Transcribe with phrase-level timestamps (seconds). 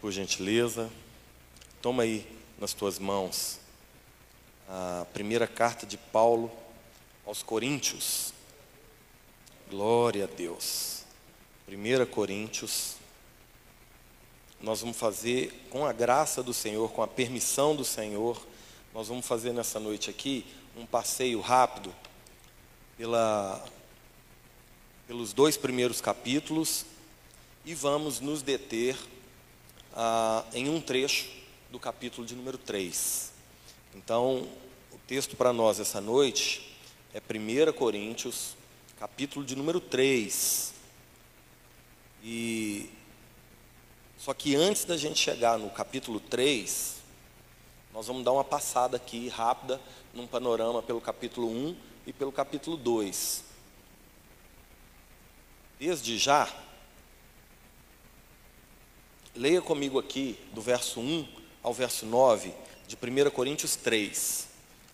[0.00, 0.90] por gentileza.
[1.82, 2.26] Toma aí
[2.58, 3.58] nas tuas mãos
[4.68, 6.50] a primeira carta de Paulo
[7.26, 8.32] aos Coríntios.
[9.68, 11.04] Glória a Deus.
[11.68, 12.96] 1 Coríntios.
[14.60, 18.46] Nós vamos fazer, com a graça do Senhor, com a permissão do Senhor,
[18.92, 20.44] nós vamos fazer nessa noite aqui
[20.76, 21.94] um passeio rápido
[22.98, 23.64] pela,
[25.06, 26.84] pelos dois primeiros capítulos
[27.64, 28.96] e vamos nos deter
[29.94, 31.28] ah, em um trecho
[31.70, 33.32] do capítulo de número 3.
[33.94, 34.48] Então,
[34.92, 36.76] o texto para nós essa noite
[37.12, 38.56] é 1 Coríntios,
[38.98, 40.74] capítulo de número 3.
[42.22, 42.90] E
[44.18, 46.96] só que antes da gente chegar no capítulo 3,
[47.92, 49.80] nós vamos dar uma passada aqui rápida
[50.12, 53.44] num panorama pelo capítulo 1 e pelo capítulo 2.
[55.78, 56.48] Desde já,
[59.34, 61.26] leia comigo aqui do verso 1
[61.62, 62.52] ao verso 9
[62.86, 64.48] de 1 Coríntios 3,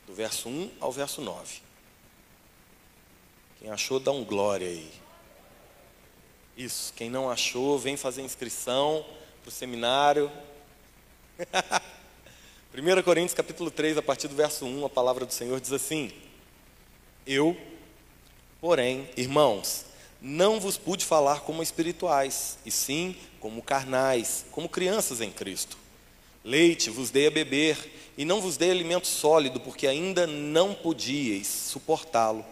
[0.07, 1.61] do verso 1 ao verso 9.
[3.59, 4.91] Quem achou, dá um glória aí.
[6.57, 9.05] Isso, quem não achou, vem fazer inscrição
[9.43, 10.31] para o seminário.
[12.75, 16.13] 1 Coríntios capítulo 3, a partir do verso 1, a palavra do Senhor diz assim:
[17.27, 17.57] Eu,
[18.61, 19.86] porém, irmãos,
[20.21, 25.79] não vos pude falar como espirituais, e sim como carnais, como crianças em Cristo.
[26.45, 27.77] Leite vos dei a beber,
[28.17, 32.45] e não vos dei alimento sólido, porque ainda não podíeis suportá-lo,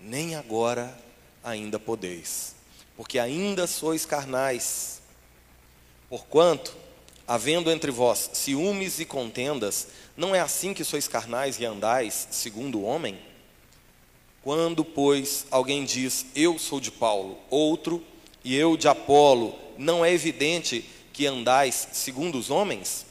[0.00, 0.96] nem agora
[1.42, 2.58] ainda podeis
[2.98, 5.00] porque ainda sois carnais.
[6.10, 6.76] Porquanto,
[7.28, 12.80] havendo entre vós ciúmes e contendas, não é assim que sois carnais e andais segundo
[12.80, 13.16] o homem?
[14.42, 18.02] Quando, pois, alguém diz, eu sou de Paulo, outro,
[18.44, 23.04] e eu de Apolo, não é evidente que andais segundo os homens?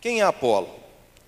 [0.00, 0.68] Quem é Apolo?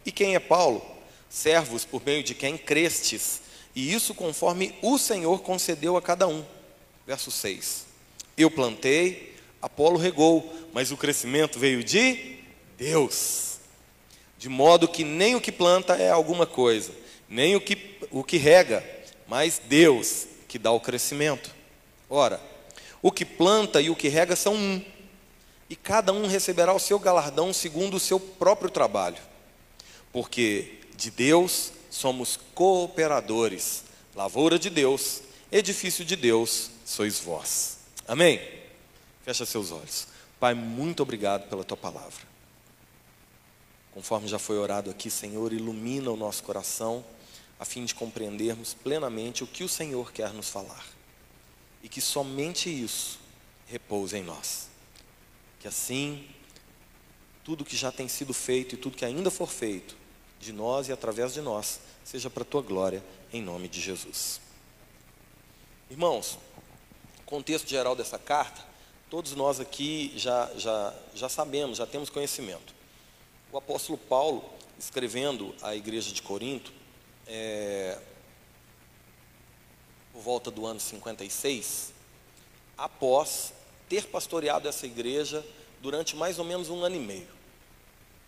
[0.04, 0.84] E quem é Paulo?
[1.28, 3.40] Servos por meio de quem crestes,
[3.74, 6.44] e isso conforme o Senhor concedeu a cada um.
[7.06, 7.86] Verso 6.
[8.36, 12.38] Eu plantei, Apolo regou, mas o crescimento veio de
[12.76, 13.58] Deus.
[14.38, 16.92] De modo que nem o que planta é alguma coisa,
[17.28, 18.82] nem o que, o que rega,
[19.30, 21.54] mas Deus que dá o crescimento.
[22.08, 22.40] Ora,
[23.00, 24.84] o que planta e o que rega são um,
[25.68, 29.22] e cada um receberá o seu galardão segundo o seu próprio trabalho.
[30.12, 33.84] Porque de Deus somos cooperadores,
[34.16, 37.78] lavoura de Deus, edifício de Deus sois vós.
[38.08, 38.40] Amém?
[39.24, 40.08] Fecha seus olhos.
[40.40, 42.28] Pai, muito obrigado pela tua palavra.
[43.94, 47.04] Conforme já foi orado aqui, Senhor, ilumina o nosso coração,
[47.60, 50.82] a fim de compreendermos plenamente o que o Senhor quer nos falar.
[51.82, 53.20] E que somente isso
[53.66, 54.70] repouse em nós.
[55.60, 56.26] Que assim,
[57.44, 59.94] tudo que já tem sido feito e tudo que ainda for feito,
[60.40, 64.40] de nós e através de nós, seja para a tua glória, em nome de Jesus.
[65.90, 66.38] Irmãos,
[67.26, 68.64] contexto geral dessa carta,
[69.10, 72.74] todos nós aqui já, já, já sabemos, já temos conhecimento.
[73.52, 74.48] O apóstolo Paulo,
[74.78, 76.79] escrevendo à igreja de Corinto,
[77.30, 77.96] é,
[80.12, 81.94] por volta do ano 56,
[82.76, 83.52] após
[83.88, 85.46] ter pastoreado essa igreja
[85.80, 87.28] durante mais ou menos um ano e meio.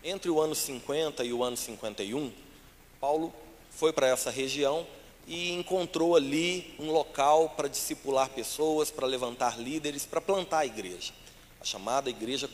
[0.03, 2.31] Entre o ano 50 e o ano 51,
[2.99, 3.33] Paulo
[3.69, 4.87] foi para essa região
[5.27, 11.13] e encontrou ali um local para discipular pessoas, para levantar líderes, para plantar a igreja,
[11.59, 12.47] a chamada igreja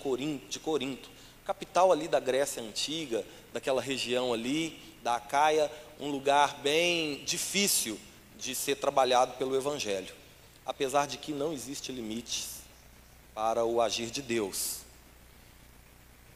[0.50, 1.10] de Corinto,
[1.46, 8.00] capital ali da Grécia antiga, daquela região ali, da Acaia, um lugar bem difícil
[8.38, 10.14] de ser trabalhado pelo evangelho,
[10.66, 12.60] apesar de que não existe limites
[13.34, 14.80] para o agir de Deus.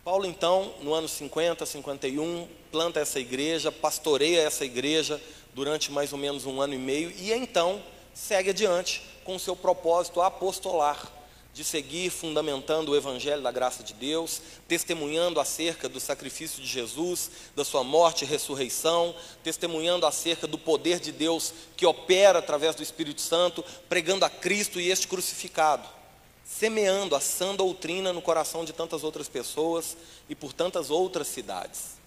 [0.04, 5.22] Paulo então, no ano 50, 51, planta essa igreja, pastoreia essa igreja,
[5.54, 7.82] durante mais ou menos um ano e meio, e então
[8.14, 11.10] segue adiante com seu propósito apostolar,
[11.54, 17.30] de seguir fundamentando o Evangelho da graça de Deus, testemunhando acerca do sacrifício de Jesus,
[17.56, 22.82] da sua morte e ressurreição, testemunhando acerca do poder de Deus que opera através do
[22.82, 25.88] Espírito Santo, pregando a Cristo e este crucificado,
[26.44, 29.96] semeando a sã doutrina no coração de tantas outras pessoas
[30.28, 31.98] e por tantas outras cidades.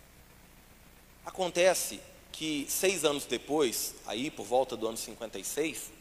[1.25, 2.01] Acontece
[2.33, 5.93] que seis anos depois, aí por volta do ano 56,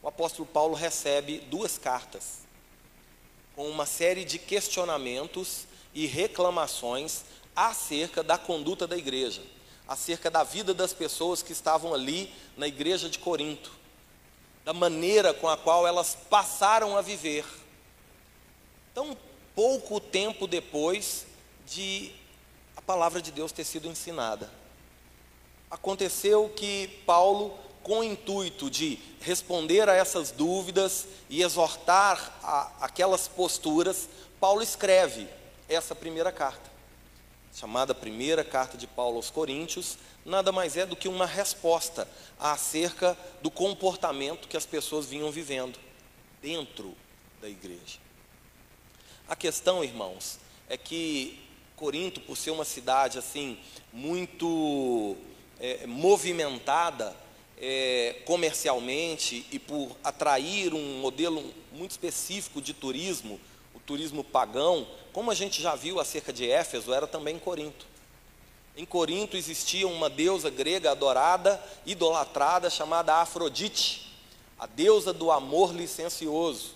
[0.00, 2.43] o apóstolo Paulo recebe duas cartas
[3.54, 7.22] com uma série de questionamentos e reclamações
[7.54, 9.42] acerca da conduta da igreja,
[9.86, 13.70] acerca da vida das pessoas que estavam ali na igreja de Corinto,
[14.64, 17.44] da maneira com a qual elas passaram a viver.
[18.90, 19.16] Então,
[19.54, 21.26] pouco tempo depois
[21.66, 22.12] de
[22.76, 24.50] a palavra de Deus ter sido ensinada.
[25.70, 33.28] Aconteceu que Paulo, com o intuito de responder a essas dúvidas e exortar a, aquelas
[33.28, 34.08] posturas,
[34.40, 35.28] Paulo escreve
[35.68, 36.70] essa primeira carta,
[37.54, 42.08] chamada Primeira Carta de Paulo aos Coríntios, nada mais é do que uma resposta
[42.40, 45.78] acerca do comportamento que as pessoas vinham vivendo
[46.42, 46.94] dentro
[47.40, 47.98] da igreja.
[49.28, 50.38] A questão, irmãos,
[50.68, 51.38] é que
[51.76, 53.58] Corinto, por ser uma cidade assim
[53.92, 55.16] muito
[55.60, 57.14] é, movimentada
[57.60, 63.40] é, comercialmente e por atrair um modelo muito específico de turismo,
[63.74, 67.86] o turismo pagão, como a gente já viu acerca de Éfeso, era também em Corinto.
[68.76, 74.12] Em Corinto existia uma deusa grega adorada, idolatrada, chamada Afrodite,
[74.58, 76.74] a deusa do amor licencioso.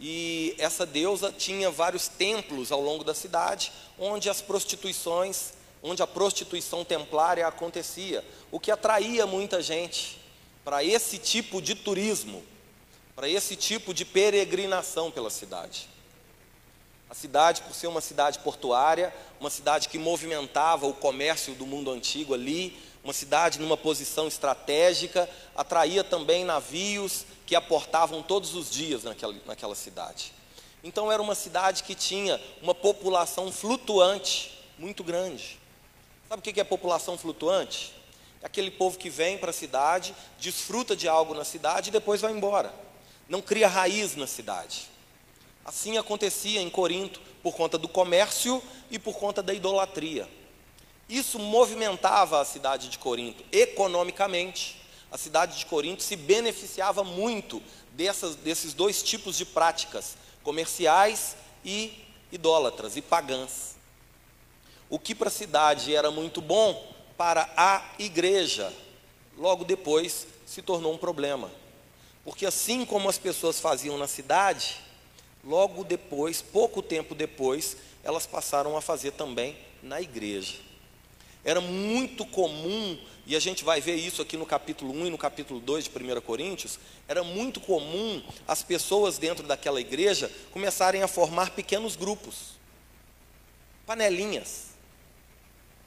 [0.00, 5.52] E essa deusa tinha vários templos ao longo da cidade, onde as prostituições,
[5.82, 10.20] onde a prostituição templária acontecia, o que atraía muita gente
[10.64, 12.44] para esse tipo de turismo,
[13.14, 15.88] para esse tipo de peregrinação pela cidade.
[17.08, 21.90] A cidade, por ser uma cidade portuária, uma cidade que movimentava o comércio do mundo
[21.90, 29.02] antigo ali, uma cidade numa posição estratégica, atraía também navios que aportavam todos os dias
[29.02, 30.32] naquela, naquela cidade.
[30.84, 35.59] Então era uma cidade que tinha uma população flutuante muito grande.
[36.30, 37.92] Sabe o que é população flutuante?
[38.40, 42.20] É aquele povo que vem para a cidade, desfruta de algo na cidade e depois
[42.20, 42.72] vai embora.
[43.28, 44.86] Não cria raiz na cidade.
[45.64, 48.62] Assim acontecia em Corinto, por conta do comércio
[48.92, 50.28] e por conta da idolatria.
[51.08, 54.80] Isso movimentava a cidade de Corinto economicamente.
[55.10, 57.60] A cidade de Corinto se beneficiava muito
[57.90, 61.34] dessas, desses dois tipos de práticas, comerciais
[61.64, 61.92] e
[62.30, 63.79] idólatras e pagãs.
[64.90, 68.70] O que para a cidade era muito bom, para a igreja,
[69.38, 71.50] logo depois se tornou um problema.
[72.24, 74.82] Porque assim como as pessoas faziam na cidade,
[75.44, 80.56] Logo depois, pouco tempo depois, elas passaram a fazer também na igreja.
[81.42, 85.16] Era muito comum, e a gente vai ver isso aqui no capítulo 1 e no
[85.16, 86.78] capítulo 2 de 1 Coríntios,
[87.08, 92.58] era muito comum as pessoas dentro daquela igreja começarem a formar pequenos grupos,
[93.86, 94.69] panelinhas.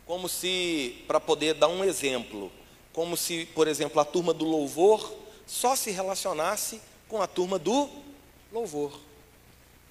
[0.05, 2.51] Como se, para poder dar um exemplo,
[2.91, 5.13] como se, por exemplo, a turma do louvor
[5.47, 7.89] só se relacionasse com a turma do
[8.51, 8.93] louvor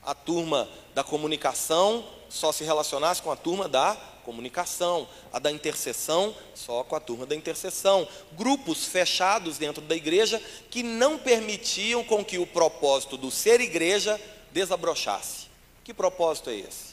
[0.04, 3.94] a turma da comunicação só se relacionasse com a turma da
[4.24, 8.08] comunicação, a da intercessão só com a turma da intercessão.
[8.32, 14.18] Grupos fechados dentro da igreja que não permitiam com que o propósito do ser igreja
[14.50, 15.48] desabrochasse.
[15.84, 16.91] Que propósito é esse?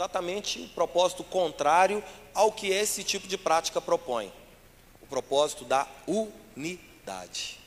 [0.00, 2.02] Exatamente o propósito contrário
[2.32, 4.32] ao que esse tipo de prática propõe.
[5.02, 7.60] O propósito da unidade.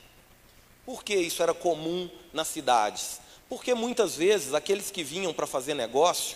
[0.83, 3.19] Por que isso era comum nas cidades?
[3.47, 6.35] Porque muitas vezes aqueles que vinham para fazer negócio,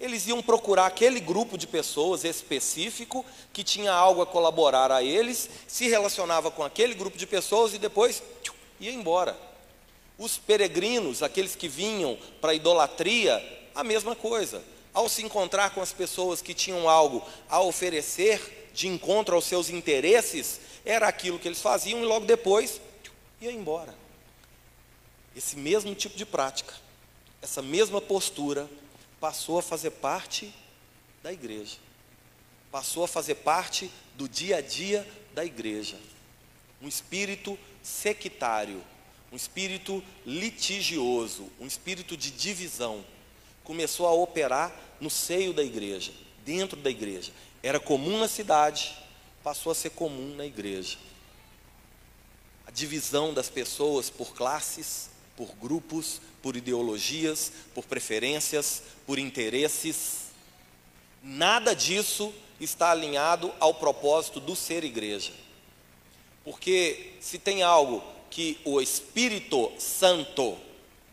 [0.00, 3.22] eles iam procurar aquele grupo de pessoas específico
[3.52, 7.78] que tinha algo a colaborar a eles, se relacionava com aquele grupo de pessoas e
[7.78, 9.38] depois tchum, ia embora.
[10.16, 14.64] Os peregrinos, aqueles que vinham para idolatria, a mesma coisa.
[14.98, 19.70] Ao se encontrar com as pessoas que tinham algo a oferecer de encontro aos seus
[19.70, 22.80] interesses, era aquilo que eles faziam e logo depois
[23.40, 23.94] ia embora.
[25.36, 26.74] Esse mesmo tipo de prática,
[27.40, 28.68] essa mesma postura,
[29.20, 30.52] passou a fazer parte
[31.22, 31.76] da igreja,
[32.68, 35.96] passou a fazer parte do dia a dia da igreja.
[36.82, 38.82] Um espírito sectário,
[39.30, 43.04] um espírito litigioso, um espírito de divisão,
[43.68, 46.10] começou a operar no seio da igreja,
[46.42, 47.30] dentro da igreja.
[47.62, 48.96] Era comum na cidade,
[49.44, 50.96] passou a ser comum na igreja.
[52.66, 60.28] A divisão das pessoas por classes, por grupos, por ideologias, por preferências, por interesses.
[61.22, 65.34] Nada disso está alinhado ao propósito do ser igreja.
[66.42, 70.56] Porque se tem algo que o Espírito Santo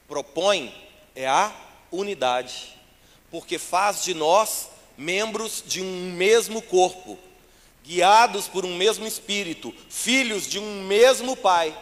[0.08, 0.74] propõe,
[1.14, 1.65] é a
[1.96, 2.76] unidade.
[3.32, 7.18] Porque faz de nós membros de um mesmo corpo,
[7.84, 11.78] guiados por um mesmo Espírito, filhos de um mesmo Pai.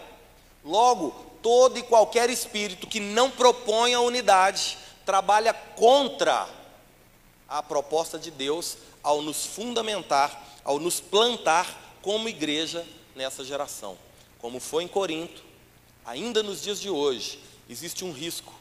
[0.63, 6.48] Logo, todo e qualquer espírito que não propõe a unidade trabalha contra
[7.48, 13.98] a proposta de Deus ao nos fundamentar, ao nos plantar como igreja nessa geração.
[14.39, 15.43] Como foi em Corinto,
[16.05, 17.39] ainda nos dias de hoje,
[17.70, 18.53] existe um risco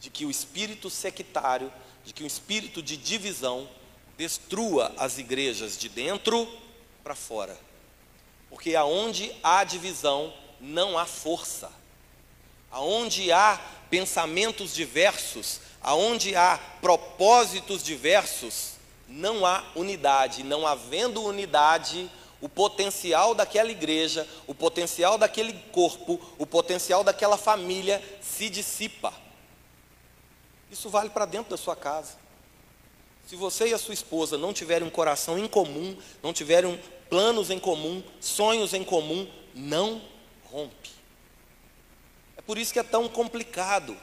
[0.00, 1.70] de que o espírito sectário,
[2.04, 3.68] de que o espírito de divisão
[4.16, 6.48] destrua as igrejas de dentro
[7.04, 7.56] para fora.
[8.48, 11.70] Porque aonde há divisão, não há força.
[12.70, 18.72] Aonde há pensamentos diversos, aonde há propósitos diversos,
[19.08, 20.42] não há unidade.
[20.42, 28.02] Não havendo unidade, o potencial daquela igreja, o potencial daquele corpo, o potencial daquela família
[28.22, 29.12] se dissipa.
[30.70, 32.16] Isso vale para dentro da sua casa.
[33.26, 37.50] Se você e a sua esposa não tiverem um coração em comum, não tiverem planos
[37.50, 40.02] em comum, sonhos em comum, não
[40.50, 40.90] rompe.
[42.36, 43.96] É por isso que é tão complicado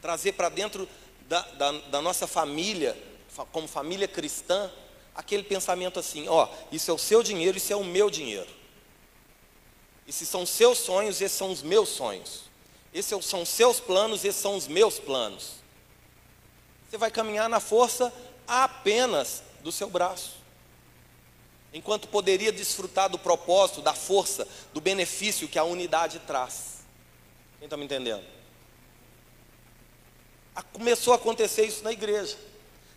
[0.00, 0.88] trazer para dentro
[1.28, 2.96] da, da, da nossa família,
[3.50, 4.70] como família cristã,
[5.14, 8.50] aquele pensamento assim: ó, isso é o seu dinheiro, isso é o meu dinheiro.
[10.06, 12.42] Esses são seus sonhos, esses são os meus sonhos.
[12.92, 15.61] Esses são seus planos, esses são os meus planos.
[16.92, 18.12] Você vai caminhar na força
[18.46, 20.32] apenas do seu braço.
[21.72, 26.80] Enquanto poderia desfrutar do propósito, da força, do benefício que a unidade traz.
[27.58, 28.22] Quem está me entendendo?
[30.74, 32.36] Começou a acontecer isso na igreja.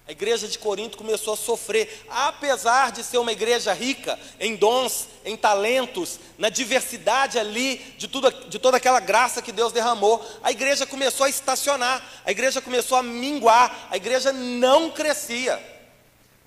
[0.08, 5.08] A igreja de Corinto começou a sofrer, apesar de ser uma igreja rica em dons,
[5.26, 10.24] em talentos, na diversidade ali de, tudo, de toda aquela graça que Deus derramou.
[10.44, 15.60] A igreja começou a estacionar, a igreja começou a minguar, a igreja não crescia,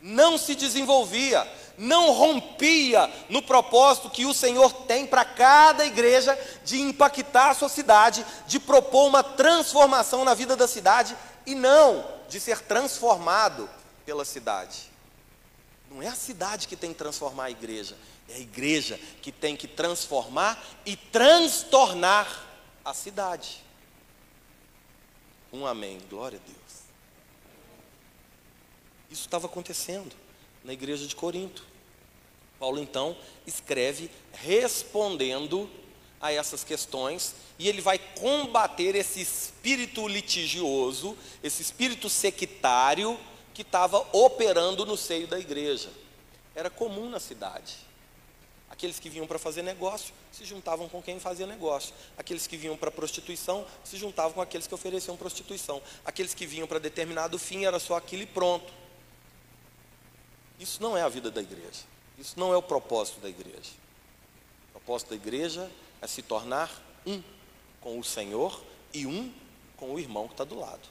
[0.00, 1.44] não se desenvolvia,
[1.76, 7.68] não rompia no propósito que o Senhor tem para cada igreja de impactar a sua
[7.68, 13.68] cidade, de propor uma transformação na vida da cidade e não de ser transformado
[14.04, 14.90] pela cidade.
[15.90, 17.96] Não é a cidade que tem que transformar a igreja,
[18.28, 22.46] é a igreja que tem que transformar e transtornar
[22.84, 23.64] a cidade.
[25.52, 26.78] Um amém, glória a Deus.
[29.10, 30.14] Isso estava acontecendo
[30.62, 31.64] na igreja de Corinto.
[32.58, 33.16] Paulo então
[33.46, 35.70] escreve respondendo
[36.20, 43.18] a essas questões e ele vai combater esse espírito litigioso, esse espírito sectário
[43.54, 45.90] que estava operando no seio da igreja.
[46.54, 47.76] Era comum na cidade.
[48.70, 51.94] Aqueles que vinham para fazer negócio se juntavam com quem fazia negócio.
[52.16, 55.82] Aqueles que vinham para prostituição se juntavam com aqueles que ofereciam prostituição.
[56.04, 58.72] Aqueles que vinham para determinado fim era só aquilo e pronto.
[60.60, 61.82] Isso não é a vida da igreja.
[62.18, 63.70] Isso não é o propósito da igreja.
[64.68, 66.70] O propósito da igreja é se tornar
[67.06, 67.22] um
[67.80, 68.62] com o Senhor
[68.92, 69.32] e um
[69.76, 70.88] com o irmão que está do lado.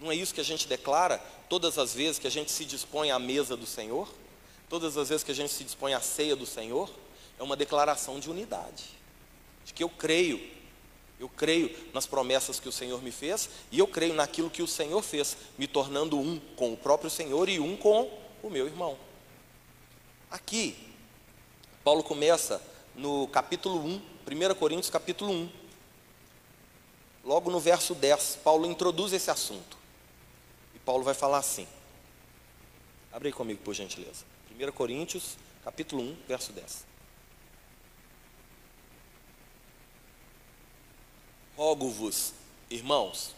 [0.00, 3.10] Não é isso que a gente declara todas as vezes que a gente se dispõe
[3.10, 4.08] à mesa do Senhor?
[4.68, 6.90] Todas as vezes que a gente se dispõe à ceia do Senhor?
[7.38, 8.84] É uma declaração de unidade.
[9.64, 10.40] De que eu creio,
[11.18, 14.68] eu creio nas promessas que o Senhor me fez e eu creio naquilo que o
[14.68, 18.10] Senhor fez, me tornando um com o próprio Senhor e um com
[18.42, 18.98] o meu irmão.
[20.30, 20.76] Aqui,
[21.84, 22.60] Paulo começa
[22.94, 24.02] no capítulo 1,
[24.50, 25.50] 1 Coríntios capítulo 1.
[27.24, 29.76] Logo no verso 10, Paulo introduz esse assunto.
[30.74, 31.66] E Paulo vai falar assim.
[33.12, 34.24] Abre aí comigo, por gentileza.
[34.50, 36.84] 1 Coríntios, capítulo 1, verso 10.
[41.56, 42.32] Rogo-vos,
[42.68, 43.34] irmãos.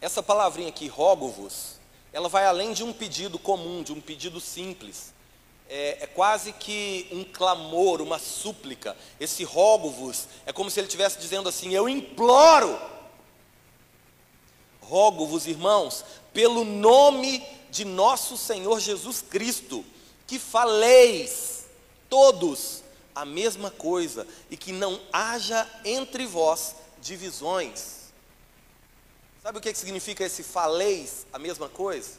[0.00, 1.78] Essa palavrinha aqui, rogo-vos,
[2.12, 5.15] ela vai além de um pedido comum, de um pedido simples
[5.68, 8.96] é, é, quase que um clamor, uma súplica.
[9.18, 12.78] Esse rogo-vos é como se ele estivesse dizendo assim: Eu imploro,
[14.80, 19.84] rogo-vos, irmãos, pelo nome de nosso Senhor Jesus Cristo,
[20.26, 21.66] que faleis
[22.08, 22.82] todos
[23.14, 27.96] a mesma coisa e que não haja entre vós divisões.
[29.42, 32.12] Sabe o que significa esse faleis a mesma coisa?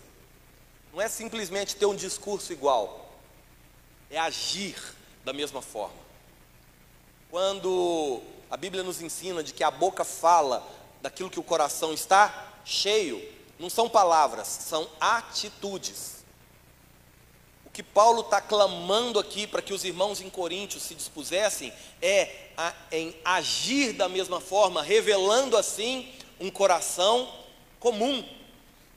[0.93, 3.06] Não é simplesmente ter um discurso igual
[4.09, 4.75] é agir
[5.23, 6.07] da mesma forma.
[7.29, 10.65] Quando a Bíblia nos ensina de que a boca fala
[11.01, 13.21] daquilo que o coração está cheio,
[13.59, 16.23] não são palavras, são atitudes.
[17.65, 22.51] O que Paulo está clamando aqui para que os irmãos em Coríntios se dispusessem é
[22.55, 27.31] a, em agir da mesma forma, revelando assim um coração
[27.79, 28.23] comum,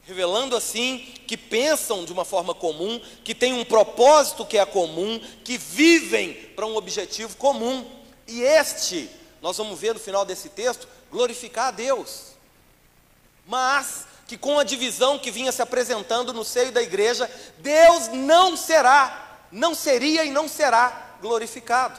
[0.02, 5.20] revelando assim que pensam de uma forma comum, que têm um propósito que é comum,
[5.44, 7.88] que vivem para um objetivo comum.
[8.26, 9.08] E este,
[9.40, 12.32] nós vamos ver no final desse texto, glorificar a Deus.
[13.46, 17.28] Mas que com a divisão que vinha se apresentando no seio da igreja,
[17.58, 21.98] Deus não será, não seria e não será glorificado.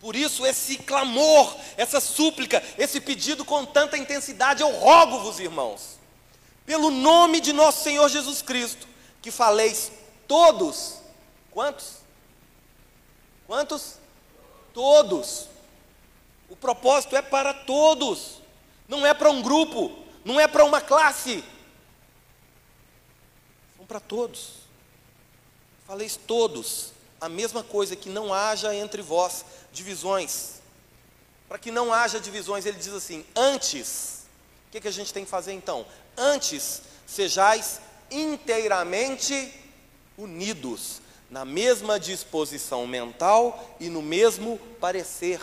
[0.00, 5.98] Por isso, esse clamor, essa súplica, esse pedido com tanta intensidade, eu rogo-vos, irmãos,
[6.64, 8.86] pelo nome de nosso Senhor Jesus Cristo,
[9.20, 9.92] que faleis
[10.26, 10.98] todos.
[11.50, 11.96] Quantos?
[13.46, 13.98] Quantos?
[14.72, 15.48] Todos.
[16.48, 18.42] O propósito é para todos,
[18.86, 19.90] não é para um grupo,
[20.24, 21.42] não é para uma classe,
[23.76, 24.62] são para todos.
[25.86, 26.92] Faleis todos
[27.22, 30.60] a mesma coisa, que não haja entre vós divisões.
[31.48, 34.26] Para que não haja divisões, ele diz assim: antes,
[34.66, 35.86] o que, que a gente tem que fazer então?
[36.16, 39.52] Antes, sejais inteiramente
[40.16, 41.00] unidos,
[41.30, 45.40] na mesma disposição mental e no mesmo parecer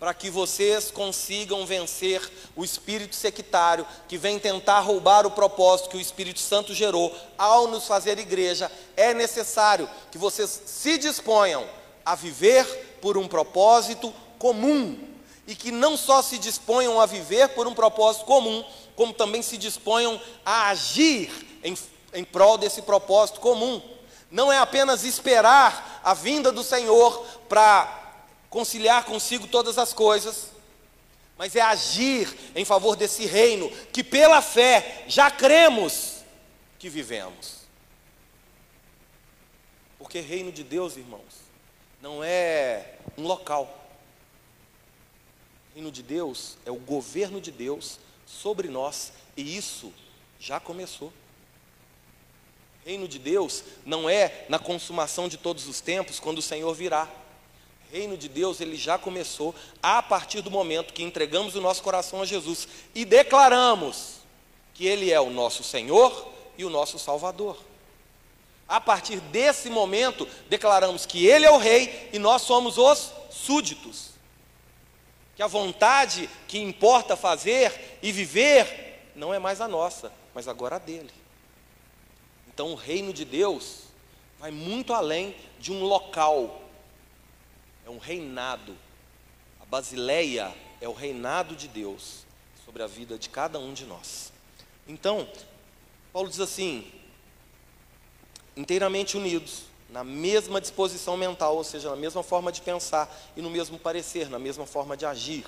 [0.00, 5.96] para que vocês consigam vencer o espírito sectário que vem tentar roubar o propósito que
[5.98, 7.14] o Espírito Santo gerou.
[7.36, 11.68] Ao nos fazer igreja, é necessário que vocês se disponham
[12.02, 12.64] a viver
[13.02, 14.98] por um propósito comum
[15.46, 18.64] e que não só se disponham a viver por um propósito comum,
[19.00, 21.32] como também se disponham a agir
[21.64, 21.74] em,
[22.12, 23.80] em prol desse propósito comum.
[24.30, 28.18] Não é apenas esperar a vinda do Senhor para
[28.50, 30.50] conciliar consigo todas as coisas,
[31.38, 36.16] mas é agir em favor desse reino que pela fé já cremos
[36.78, 37.60] que vivemos.
[39.98, 41.40] Porque reino de Deus, irmãos,
[42.02, 43.82] não é um local.
[45.74, 47.98] Reino de Deus é o governo de Deus
[48.40, 49.92] sobre nós, e isso
[50.38, 51.12] já começou.
[52.84, 57.08] Reino de Deus não é na consumação de todos os tempos, quando o Senhor virá
[57.92, 62.22] reino de Deus ele já começou a partir do momento que entregamos o nosso coração
[62.22, 64.20] a Jesus e declaramos
[64.74, 67.58] que ele é o nosso Senhor e o nosso Salvador.
[68.68, 74.09] A partir desse momento, declaramos que ele é o rei e nós somos os súditos.
[75.40, 80.76] Que a vontade que importa fazer e viver não é mais a nossa, mas agora
[80.76, 81.10] a dele.
[82.46, 83.84] Então, o reino de Deus
[84.38, 86.60] vai muito além de um local
[87.86, 88.76] é um reinado.
[89.62, 92.26] A Basileia é o reinado de Deus
[92.62, 94.30] sobre a vida de cada um de nós.
[94.86, 95.26] Então,
[96.12, 96.92] Paulo diz assim:
[98.54, 103.50] inteiramente unidos, na mesma disposição mental, ou seja, na mesma forma de pensar e no
[103.50, 105.44] mesmo parecer, na mesma forma de agir.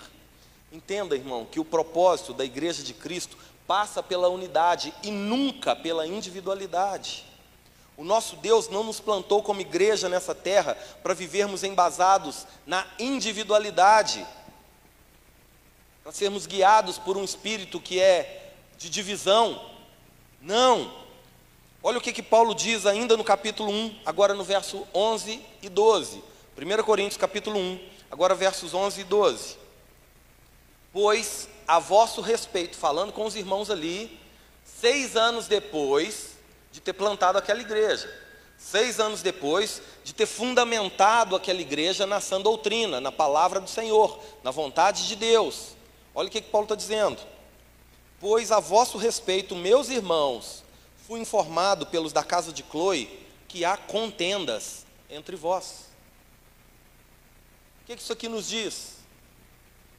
[0.72, 6.06] Entenda, irmão, que o propósito da igreja de Cristo passa pela unidade e nunca pela
[6.06, 7.24] individualidade.
[7.96, 14.26] O nosso Deus não nos plantou como igreja nessa terra para vivermos embasados na individualidade,
[16.02, 19.70] para sermos guiados por um espírito que é de divisão.
[20.40, 21.01] Não.
[21.84, 25.68] Olha o que, que Paulo diz ainda no capítulo 1, agora no verso 11 e
[25.68, 26.22] 12.
[26.56, 29.56] 1 Coríntios capítulo 1, agora versos 11 e 12.
[30.92, 34.16] Pois a vosso respeito, falando com os irmãos ali,
[34.64, 36.36] seis anos depois,
[36.70, 38.08] de ter plantado aquela igreja.
[38.56, 44.20] Seis anos depois de ter fundamentado aquela igreja na sã doutrina, na palavra do Senhor,
[44.44, 45.70] na vontade de Deus.
[46.14, 47.18] Olha o que, que Paulo está dizendo.
[48.20, 50.61] Pois a vosso respeito, meus irmãos,
[51.12, 53.06] fui informado pelos da casa de Chloe
[53.46, 55.90] que há contendas entre vós.
[57.82, 58.96] O que, isso aqui nos diz?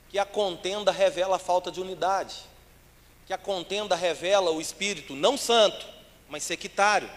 [0.09, 2.37] Que a contenda revela a falta de unidade,
[3.27, 5.85] que a contenda revela o espírito não santo,
[6.27, 7.11] mas sectário.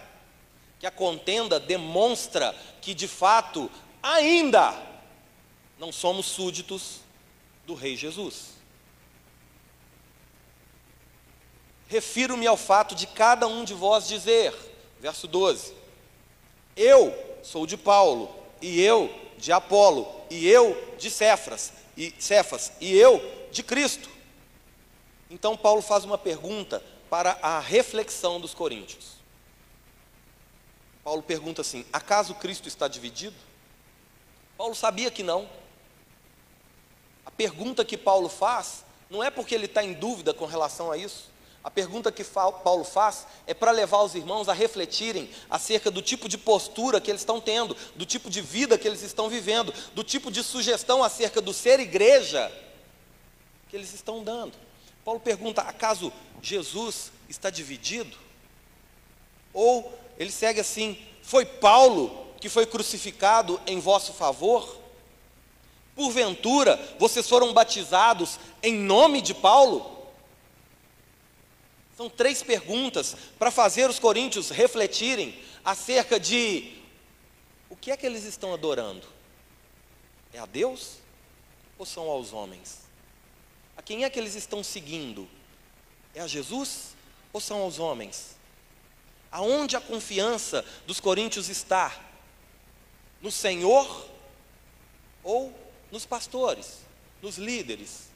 [0.79, 3.67] Que a contenda demonstra que, de fato,
[4.03, 4.79] ainda
[5.79, 6.99] não somos súditos
[7.65, 8.56] do Rei Jesus.
[11.87, 14.53] Refiro-me ao fato de cada um de vós dizer,
[14.99, 15.73] verso 12:
[16.75, 22.93] Eu sou de Paulo, e eu de Apolo, e eu de Cefras, e Cefas, e
[22.93, 23.21] eu
[23.51, 24.09] de Cristo.
[25.29, 29.17] Então Paulo faz uma pergunta para a reflexão dos coríntios.
[31.03, 33.35] Paulo pergunta assim: acaso Cristo está dividido?
[34.57, 35.47] Paulo sabia que não.
[37.25, 40.97] A pergunta que Paulo faz não é porque ele está em dúvida com relação a
[40.97, 41.29] isso.
[41.63, 46.29] A pergunta que Paulo faz é para levar os irmãos a refletirem acerca do tipo
[46.29, 50.03] de postura que eles estão tendo, do tipo de vida que eles estão vivendo, do
[50.03, 52.51] tipo de sugestão acerca do ser igreja
[53.69, 54.53] que eles estão dando.
[55.03, 58.17] Paulo pergunta: acaso Jesus está dividido?
[59.53, 64.77] Ou ele segue assim: Foi Paulo que foi crucificado em vosso favor?
[65.95, 69.96] Porventura, vocês foram batizados em nome de Paulo?
[71.97, 76.77] São três perguntas para fazer os coríntios refletirem acerca de
[77.71, 79.07] o que é que eles estão adorando.
[80.31, 80.97] É a Deus
[81.75, 82.81] ou são aos homens?
[83.75, 85.27] A quem é que eles estão seguindo?
[86.13, 86.95] É a Jesus
[87.33, 88.37] ou são aos homens?
[89.31, 91.99] Aonde a confiança dos coríntios está?
[93.23, 94.07] No Senhor
[95.23, 95.51] ou
[95.91, 96.81] nos pastores,
[97.23, 98.07] nos líderes?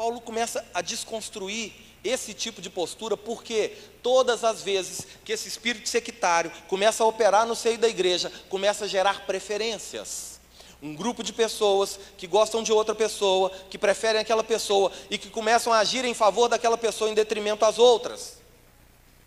[0.00, 5.90] Paulo começa a desconstruir esse tipo de postura, porque todas as vezes que esse espírito
[5.90, 10.40] sectário começa a operar no seio da igreja, começa a gerar preferências.
[10.82, 15.28] Um grupo de pessoas que gostam de outra pessoa, que preferem aquela pessoa e que
[15.28, 18.38] começam a agir em favor daquela pessoa em detrimento às outras.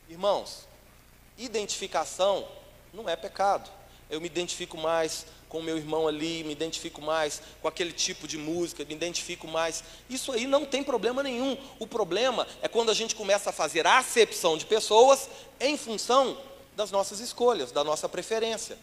[0.10, 0.68] Irmãos,
[1.38, 2.48] identificação
[2.92, 3.70] não é pecado.
[4.10, 8.28] Eu me identifico mais com o meu irmão ali, me identifico mais com aquele tipo
[8.28, 9.84] de música, me identifico mais.
[10.10, 11.56] Isso aí não tem problema nenhum.
[11.78, 16.36] O problema é quando a gente começa a fazer a acepção de pessoas em função
[16.76, 18.80] das nossas escolhas, da nossa preferência.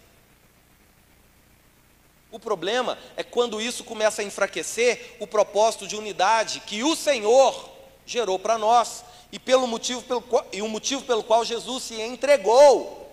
[2.31, 7.69] O problema é quando isso começa a enfraquecer o propósito de unidade que o Senhor
[8.07, 9.03] gerou para nós
[9.33, 13.11] e pelo motivo pelo qual, e o motivo pelo qual Jesus se entregou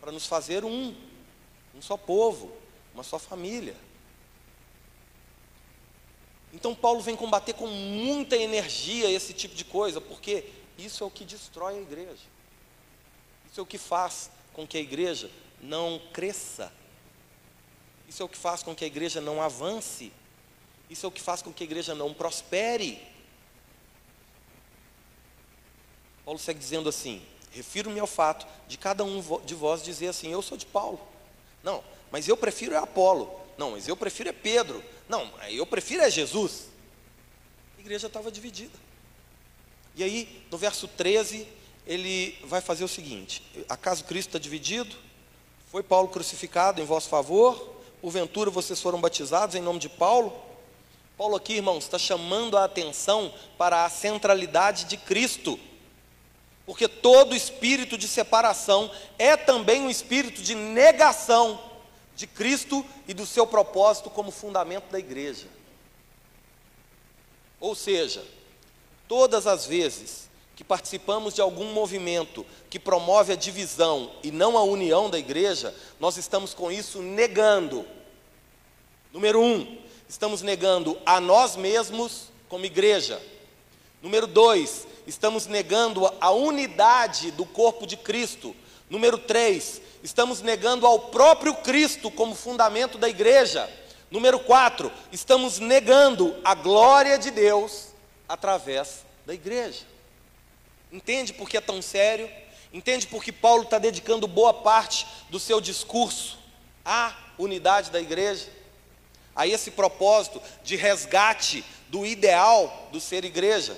[0.00, 0.94] para nos fazer um,
[1.74, 2.56] um só povo,
[2.98, 3.76] uma só família.
[6.52, 10.44] Então Paulo vem combater com muita energia esse tipo de coisa, porque
[10.76, 12.26] isso é o que destrói a igreja.
[13.48, 15.30] Isso é o que faz com que a igreja
[15.62, 16.72] não cresça.
[18.08, 20.12] Isso é o que faz com que a igreja não avance.
[20.90, 23.00] Isso é o que faz com que a igreja não prospere.
[26.24, 30.42] Paulo segue dizendo assim: refiro-me ao fato de cada um de vós dizer assim: eu
[30.42, 31.00] sou de Paulo.
[31.62, 33.30] Não, mas eu prefiro é Apolo.
[33.56, 34.82] Não, mas eu prefiro é Pedro.
[35.08, 36.68] Não, eu prefiro é Jesus.
[37.76, 38.78] A igreja estava dividida.
[39.94, 41.46] E aí, no verso 13,
[41.86, 44.94] ele vai fazer o seguinte: acaso Cristo está dividido?
[45.70, 47.76] Foi Paulo crucificado em vosso favor?
[48.00, 50.32] Porventura vocês foram batizados em nome de Paulo?
[51.16, 55.58] Paulo aqui, irmãos, está chamando a atenção para a centralidade de Cristo.
[56.64, 61.67] Porque todo espírito de separação é também um espírito de negação
[62.18, 65.46] de Cristo e do seu propósito como fundamento da igreja.
[67.60, 68.24] Ou seja,
[69.06, 74.64] todas as vezes que participamos de algum movimento que promove a divisão e não a
[74.64, 77.86] união da igreja, nós estamos com isso negando.
[79.12, 79.78] Número um,
[80.08, 83.22] estamos negando a nós mesmos como igreja.
[84.02, 88.56] Número dois, estamos negando a unidade do corpo de Cristo.
[88.90, 93.68] Número três, estamos negando ao próprio Cristo como fundamento da igreja.
[94.10, 97.88] Número 4, estamos negando a glória de Deus
[98.26, 99.84] através da igreja.
[100.90, 102.30] Entende por que é tão sério?
[102.72, 106.38] Entende por que Paulo está dedicando boa parte do seu discurso
[106.82, 108.48] à unidade da igreja?
[109.36, 113.76] A esse propósito de resgate do ideal do ser igreja.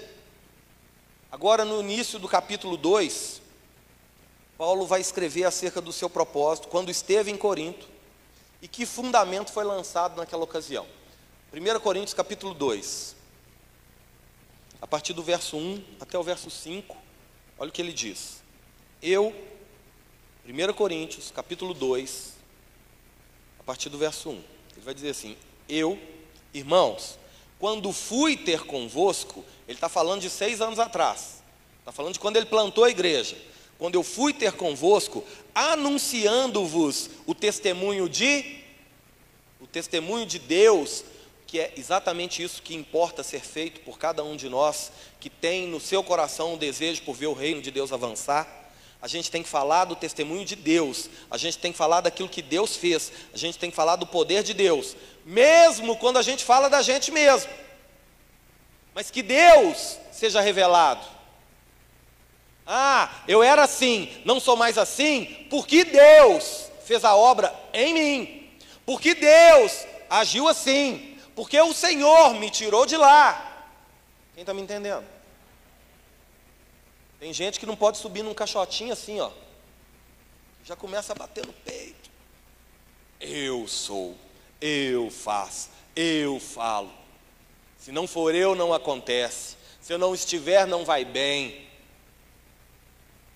[1.30, 3.39] Agora, no início do capítulo 2,
[4.60, 7.88] Paulo vai escrever acerca do seu propósito quando esteve em Corinto
[8.60, 10.86] e que fundamento foi lançado naquela ocasião.
[11.50, 13.16] 1 Coríntios capítulo 2,
[14.82, 16.94] a partir do verso 1 até o verso 5,
[17.58, 18.42] olha o que ele diz.
[19.00, 19.34] Eu,
[20.46, 22.34] 1 Coríntios capítulo 2,
[23.60, 25.38] a partir do verso 1, ele vai dizer assim:
[25.70, 25.98] Eu,
[26.52, 27.18] irmãos,
[27.58, 31.42] quando fui ter convosco, ele está falando de seis anos atrás,
[31.78, 33.48] está falando de quando ele plantou a igreja
[33.80, 38.60] quando eu fui ter convosco, anunciando-vos o testemunho de
[39.58, 41.02] o testemunho de Deus,
[41.46, 45.66] que é exatamente isso que importa ser feito por cada um de nós que tem
[45.66, 48.46] no seu coração um desejo por ver o reino de Deus avançar.
[49.00, 52.28] A gente tem que falar do testemunho de Deus, a gente tem que falar daquilo
[52.28, 56.22] que Deus fez, a gente tem que falar do poder de Deus, mesmo quando a
[56.22, 57.50] gente fala da gente mesmo.
[58.94, 61.19] Mas que Deus seja revelado.
[62.72, 68.52] Ah, eu era assim, não sou mais assim, porque Deus fez a obra em mim,
[68.86, 73.66] porque Deus agiu assim, porque o Senhor me tirou de lá.
[74.34, 75.04] Quem está me entendendo?
[77.18, 79.32] Tem gente que não pode subir num caixotinho assim, ó.
[80.64, 82.08] Já começa a bater no peito.
[83.20, 84.16] Eu sou,
[84.60, 86.92] eu faço, eu falo.
[87.78, 89.56] Se não for eu, não acontece.
[89.80, 91.68] Se eu não estiver, não vai bem.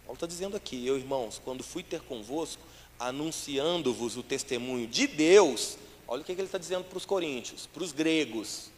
[0.04, 2.62] Paulo está dizendo aqui, eu irmãos, quando fui ter convosco,
[2.98, 7.82] anunciando-vos o testemunho de Deus, olha o que ele está dizendo para os coríntios, para
[7.82, 8.70] os gregos.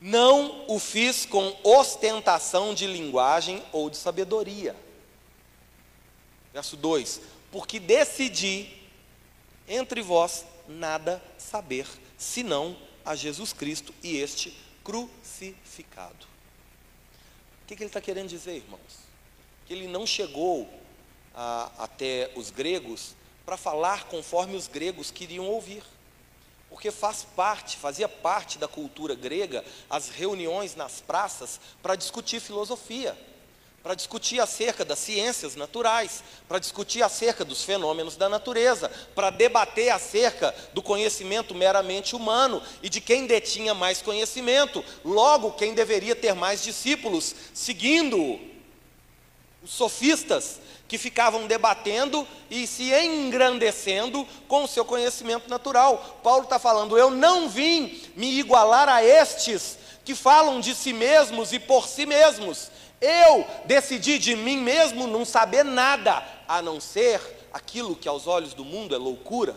[0.00, 4.74] Não o fiz com ostentação de linguagem ou de sabedoria.
[6.52, 8.68] Verso 2: Porque decidi
[9.68, 11.86] entre vós nada saber,
[12.18, 16.26] senão a Jesus Cristo e este crucificado.
[17.62, 19.01] O que, que ele está querendo dizer, irmãos?
[19.72, 20.68] Ele não chegou
[21.34, 25.82] a, até os gregos para falar conforme os gregos queriam ouvir.
[26.68, 33.16] Porque faz parte, fazia parte da cultura grega as reuniões nas praças para discutir filosofia
[33.82, 39.90] para discutir acerca das ciências naturais, para discutir acerca dos fenômenos da natureza, para debater
[39.90, 46.32] acerca do conhecimento meramente humano e de quem detinha mais conhecimento, logo quem deveria ter
[46.34, 48.38] mais discípulos, seguindo
[49.62, 56.20] os sofistas que ficavam debatendo e se engrandecendo com o seu conhecimento natural.
[56.22, 61.52] Paulo está falando: eu não vim me igualar a estes que falam de si mesmos
[61.52, 62.70] e por si mesmos.
[63.00, 67.20] Eu decidi de mim mesmo não saber nada, a não ser
[67.52, 69.56] aquilo que aos olhos do mundo é loucura: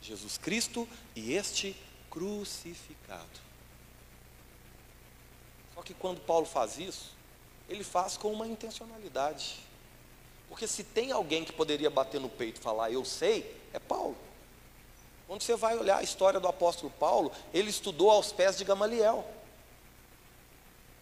[0.00, 1.76] Jesus Cristo e este
[2.10, 3.42] crucificado.
[5.74, 7.11] Só que quando Paulo faz isso,
[7.72, 9.58] ele faz com uma intencionalidade.
[10.48, 14.16] Porque se tem alguém que poderia bater no peito e falar, eu sei, é Paulo.
[15.26, 19.26] Quando você vai olhar a história do apóstolo Paulo, ele estudou aos pés de Gamaliel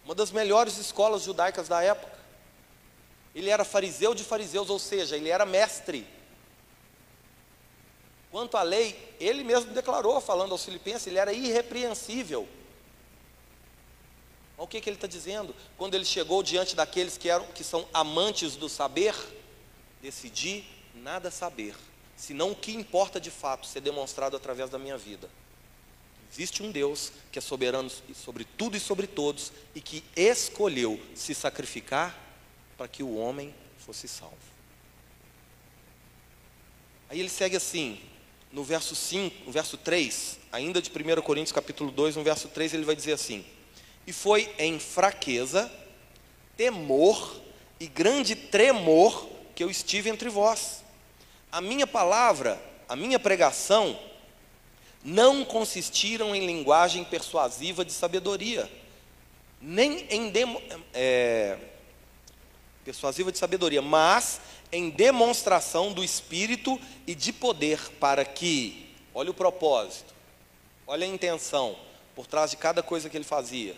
[0.03, 2.19] uma das melhores escolas judaicas da época.
[3.35, 6.07] Ele era fariseu de fariseus, ou seja, ele era mestre.
[8.31, 12.47] Quanto à lei, ele mesmo declarou, falando aos filipenses, ele era irrepreensível.
[14.61, 15.55] Olha o que, que ele está dizendo?
[15.75, 19.15] Quando ele chegou diante daqueles que, eram, que são amantes do saber,
[19.99, 21.73] decidi nada saber,
[22.15, 25.27] senão o que importa de fato ser demonstrado através da minha vida.
[26.31, 31.33] Existe um Deus que é soberano sobre tudo e sobre todos e que escolheu se
[31.33, 32.15] sacrificar
[32.77, 34.37] para que o homem fosse salvo.
[37.09, 37.99] Aí ele segue assim,
[38.51, 42.75] no verso 5, no verso 3, ainda de 1 Coríntios capítulo 2, no verso 3,
[42.75, 43.43] ele vai dizer assim:
[44.05, 45.71] "E foi em fraqueza,
[46.57, 47.41] temor
[47.79, 50.83] e grande tremor que eu estive entre vós.
[51.51, 53.99] A minha palavra, a minha pregação
[55.03, 58.71] não consistiram em linguagem persuasiva de sabedoria,
[59.59, 60.61] nem em demo,
[60.93, 61.57] é,
[62.83, 64.39] persuasiva de sabedoria, mas
[64.71, 70.13] em demonstração do Espírito e de poder, para que, olha o propósito,
[70.87, 71.75] olha a intenção
[72.15, 73.75] por trás de cada coisa que ele fazia,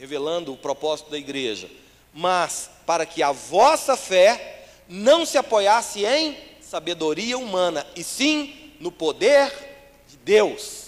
[0.00, 1.70] revelando o propósito da igreja,
[2.14, 8.90] mas para que a vossa fé não se apoiasse em sabedoria humana, e sim no
[8.90, 9.52] poder
[10.24, 10.86] Deus.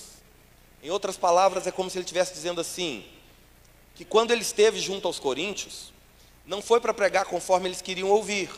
[0.83, 3.05] Em outras palavras, é como se ele estivesse dizendo assim:
[3.95, 5.93] que quando ele esteve junto aos coríntios,
[6.47, 8.51] não foi para pregar conforme eles queriam ouvir,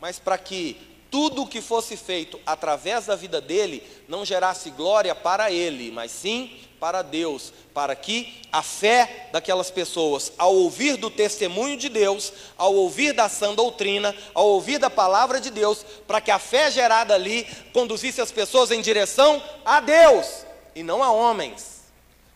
[0.00, 0.76] mas para que
[1.10, 6.10] tudo o que fosse feito através da vida dele não gerasse glória para ele, mas
[6.10, 12.32] sim para Deus, para que a fé daquelas pessoas, ao ouvir do testemunho de Deus,
[12.56, 16.70] ao ouvir da sã doutrina, ao ouvir da palavra de Deus, para que a fé
[16.70, 21.82] gerada ali conduzisse as pessoas em direção a Deus e não a homens.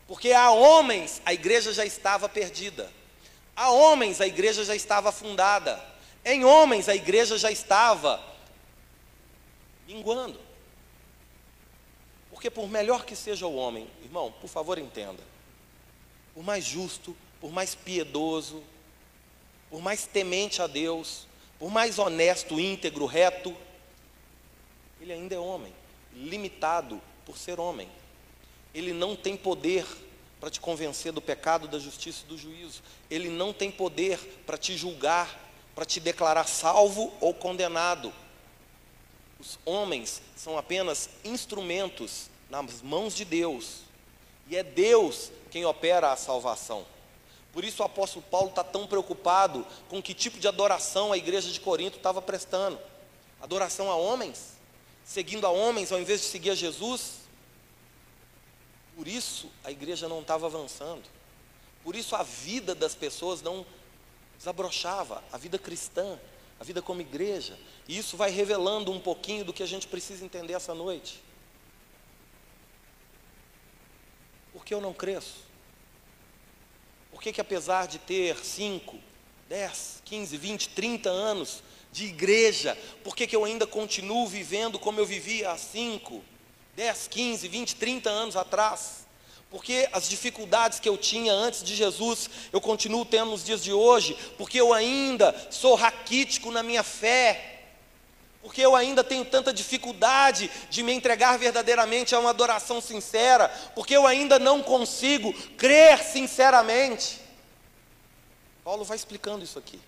[0.07, 2.93] Porque a homens a igreja já estava perdida.
[3.57, 5.83] A homens a igreja já estava fundada.
[6.23, 8.23] Em homens a igreja já estava
[9.87, 10.39] minguando.
[12.45, 15.23] Porque por melhor que seja o homem, irmão, por favor entenda,
[16.35, 18.63] por mais justo, por mais piedoso,
[19.71, 21.27] por mais temente a Deus,
[21.59, 23.57] por mais honesto, íntegro, reto,
[25.01, 25.73] ele ainda é homem,
[26.13, 27.89] limitado por ser homem.
[28.75, 29.87] Ele não tem poder
[30.39, 32.83] para te convencer do pecado, da justiça e do juízo.
[33.11, 38.13] Ele não tem poder para te julgar, para te declarar salvo ou condenado.
[39.41, 43.81] Os homens são apenas instrumentos nas mãos de Deus.
[44.49, 46.87] E é Deus quem opera a salvação.
[47.53, 51.51] Por isso o apóstolo Paulo está tão preocupado com que tipo de adoração a igreja
[51.51, 52.79] de Corinto estava prestando.
[53.41, 54.55] Adoração a homens?
[55.05, 57.25] Seguindo a homens ao invés de seguir a Jesus?
[58.97, 61.05] Por isso a igreja não estava avançando.
[61.83, 63.67] Por isso a vida das pessoas não
[64.39, 66.19] desabrochava, a vida cristã,
[66.59, 67.59] a vida como igreja.
[67.87, 71.23] E isso vai revelando um pouquinho do que a gente precisa entender essa noite.
[74.65, 75.45] Por que eu não cresço?
[77.11, 78.99] Por que, que apesar de ter 5,
[79.47, 82.75] 10, 15, 20, 30 anos de igreja,
[83.05, 86.25] por que, que eu ainda continuo vivendo como eu vivia há 5,
[86.75, 89.07] 10, 15, 20, 30 anos atrás?
[89.51, 93.71] Porque as dificuldades que eu tinha antes de Jesus, eu continuo tendo nos dias de
[93.71, 97.54] hoje, porque eu ainda sou raquítico na minha fé.
[98.45, 103.97] Porque eu ainda tenho tanta dificuldade de me entregar verdadeiramente a uma adoração sincera, porque
[103.97, 107.23] eu ainda não consigo crer sinceramente.
[108.63, 109.81] Paulo vai explicando isso aqui.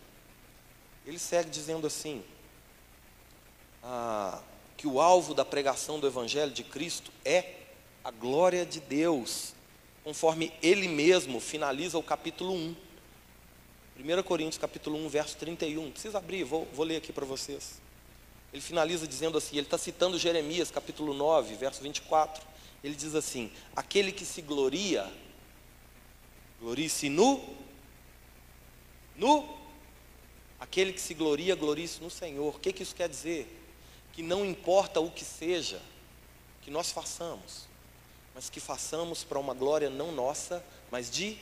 [1.07, 2.25] Ele segue dizendo assim:
[3.85, 4.41] ah,
[4.75, 7.57] que o alvo da pregação do Evangelho de Cristo é
[8.03, 9.53] a glória de Deus,
[10.03, 12.75] conforme ele mesmo finaliza o capítulo 1.
[13.99, 15.91] 1 Coríntios capítulo 1, verso 31.
[15.91, 17.85] Precisa abrir, vou, vou ler aqui para vocês.
[18.53, 22.43] Ele finaliza dizendo assim, ele está citando Jeremias capítulo 9, verso 24.
[22.83, 25.11] Ele diz assim: aquele que se gloria,
[26.61, 27.43] glorie-se no,
[29.17, 29.49] no,
[30.61, 32.55] aquele que se gloria, glorie-se no Senhor.
[32.55, 33.53] O que, que isso quer dizer?
[34.13, 35.81] Que não importa o que seja,
[36.63, 37.67] que nós façamos,
[38.35, 41.39] mas que façamos para uma glória não nossa, mas de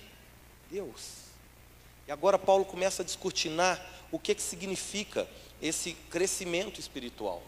[0.70, 1.24] Deus.
[2.06, 5.28] E agora Paulo começa a descortinar o que, que significa
[5.64, 7.42] esse crescimento espiritual.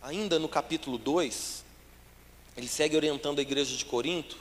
[0.00, 1.62] Ainda no capítulo 2,
[2.56, 4.38] ele segue orientando a igreja de Corinto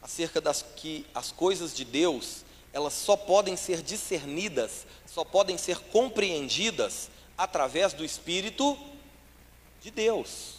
[0.00, 5.78] acerca das que as coisas de Deus, elas só podem ser discernidas, só podem ser
[5.78, 8.78] compreendidas através do Espírito
[9.82, 10.54] de Deus.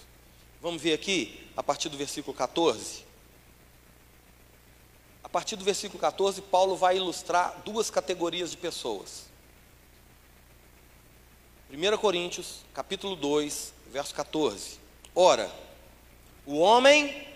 [0.62, 3.06] Vamos ver aqui, a partir do versículo 14.
[5.24, 9.27] A partir do versículo 14, Paulo vai ilustrar duas categorias de pessoas.
[11.69, 14.80] 1 Coríntios, capítulo 2, verso 14.
[15.13, 15.51] Ora,
[16.45, 17.27] o homem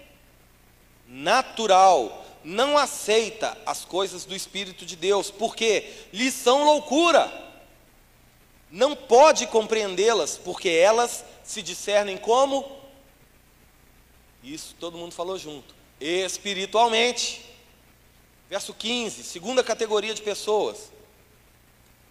[1.05, 7.29] natural não aceita as coisas do Espírito de Deus, porque lhes são loucura.
[8.71, 12.79] Não pode compreendê-las, porque elas se discernem como?
[14.41, 15.75] Isso todo mundo falou junto.
[15.99, 17.45] Espiritualmente.
[18.49, 20.89] Verso 15, segunda categoria de pessoas.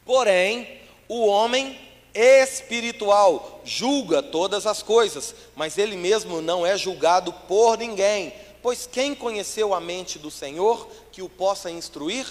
[0.04, 7.78] Porém, o homem espiritual julga todas as coisas, mas ele mesmo não é julgado por
[7.78, 8.32] ninguém.
[8.62, 12.26] Pois quem conheceu a mente do Senhor que o possa instruir?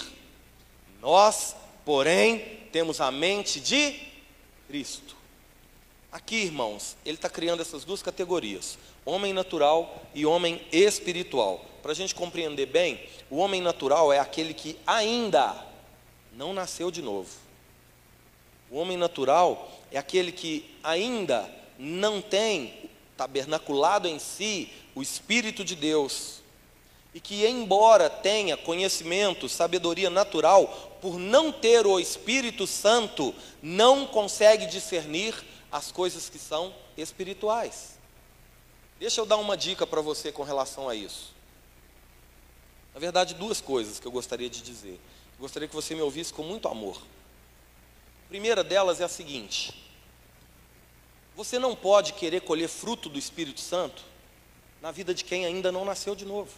[1.00, 3.98] Nós, porém, temos a mente de
[4.68, 5.16] Cristo.
[6.12, 11.64] Aqui, irmãos, ele está criando essas duas categorias: homem natural e homem espiritual.
[11.82, 15.66] Para a gente compreender bem, o homem natural é aquele que ainda
[16.32, 17.30] não nasceu de novo.
[18.70, 25.74] O homem natural é aquele que ainda não tem tabernaculado em si o Espírito de
[25.74, 26.40] Deus.
[27.12, 34.66] E que, embora tenha conhecimento, sabedoria natural, por não ter o Espírito Santo, não consegue
[34.66, 35.34] discernir
[35.72, 37.98] as coisas que são espirituais.
[39.00, 41.34] Deixa eu dar uma dica para você com relação a isso.
[42.94, 45.00] Na verdade, duas coisas que eu gostaria de dizer.
[45.38, 47.00] Gostaria que você me ouvisse com muito amor.
[48.30, 49.74] Primeira delas é a seguinte:
[51.34, 54.04] você não pode querer colher fruto do Espírito Santo
[54.80, 56.52] na vida de quem ainda não nasceu de novo.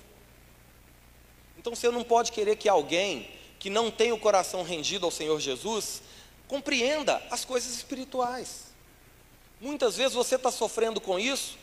[1.56, 5.40] Então você não pode querer que alguém que não tem o coração rendido ao Senhor
[5.40, 6.02] Jesus
[6.46, 8.64] compreenda as coisas espirituais.
[9.58, 11.56] Muitas vezes você está sofrendo com isso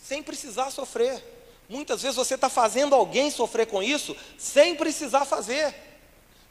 [0.00, 1.20] sem precisar sofrer.
[1.68, 5.89] Muitas vezes você está fazendo alguém sofrer com isso sem precisar fazer.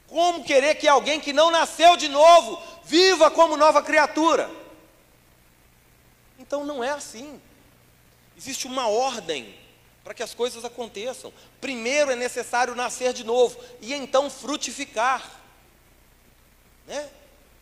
[0.10, 4.50] Como querer que alguém que não nasceu de novo viva como nova criatura?
[6.40, 7.40] Então não é assim.
[8.36, 9.56] Existe uma ordem
[10.04, 11.32] para que as coisas aconteçam.
[11.62, 15.40] Primeiro é necessário nascer de novo e então frutificar.
[16.88, 17.08] Né?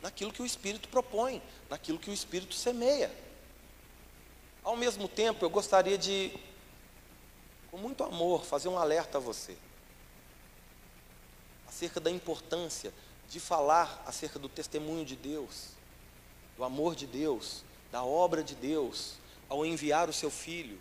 [0.02, 3.12] Naquilo que o Espírito propõe, naquilo que o Espírito semeia.
[4.64, 6.32] Ao mesmo tempo, eu gostaria de
[7.70, 9.58] com muito amor, fazer um alerta a você
[11.78, 12.92] acerca da importância
[13.30, 15.68] de falar acerca do testemunho de Deus,
[16.58, 19.13] do amor de Deus, da obra de Deus,
[19.48, 20.80] ao enviar o seu filho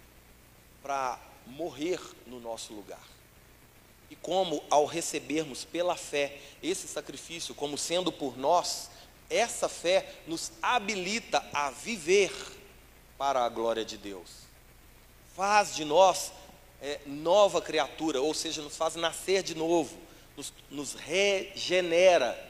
[0.82, 3.06] para morrer no nosso lugar.
[4.10, 8.88] E como, ao recebermos pela fé esse sacrifício, como sendo por nós,
[9.28, 12.32] essa fé nos habilita a viver
[13.18, 14.30] para a glória de Deus.
[15.34, 16.32] Faz de nós
[16.80, 20.06] é, nova criatura, ou seja, nos faz nascer de novo,
[20.36, 22.44] nos, nos regenera.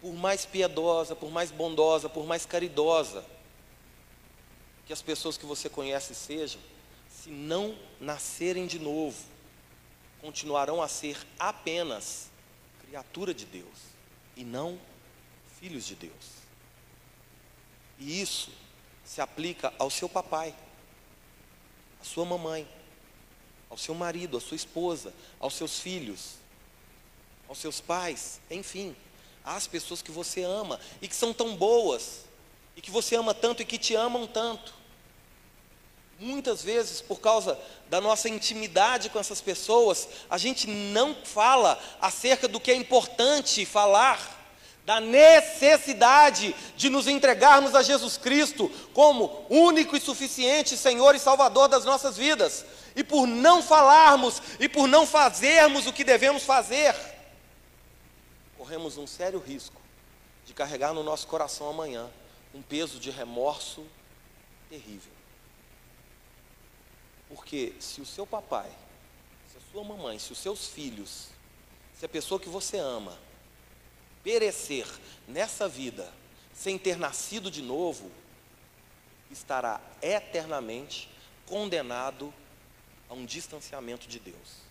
[0.00, 3.24] Por mais piedosa, por mais bondosa, por mais caridosa
[4.86, 6.60] que as pessoas que você conhece sejam,
[7.10, 9.18] se não nascerem de novo,
[10.20, 12.30] continuarão a ser apenas
[12.80, 13.78] criatura de Deus
[14.36, 14.80] e não
[15.60, 16.38] filhos de Deus.
[17.98, 18.50] E isso
[19.04, 20.54] se aplica ao seu papai
[22.00, 22.66] à sua mamãe,
[23.70, 26.34] ao seu marido, à sua esposa, aos seus filhos,
[27.48, 28.94] aos seus pais, enfim,
[29.44, 32.24] às pessoas que você ama e que são tão boas,
[32.76, 34.74] e que você ama tanto e que te amam tanto.
[36.20, 37.58] Muitas vezes, por causa
[37.88, 43.64] da nossa intimidade com essas pessoas, a gente não fala acerca do que é importante
[43.64, 44.36] falar,
[44.84, 51.68] da necessidade de nos entregarmos a Jesus Cristo como único e suficiente Senhor e Salvador
[51.68, 52.64] das nossas vidas.
[52.98, 56.92] E por não falarmos e por não fazermos o que devemos fazer,
[58.56, 59.80] corremos um sério risco
[60.44, 62.10] de carregar no nosso coração amanhã
[62.52, 63.86] um peso de remorso
[64.68, 65.12] terrível.
[67.28, 68.68] Porque se o seu papai,
[69.48, 71.28] se a sua mamãe, se os seus filhos,
[71.96, 73.16] se a pessoa que você ama
[74.24, 74.88] perecer
[75.28, 76.12] nessa vida
[76.52, 78.10] sem ter nascido de novo,
[79.30, 81.08] estará eternamente
[81.46, 82.34] condenado
[83.08, 84.68] a um distanciamento de Deus.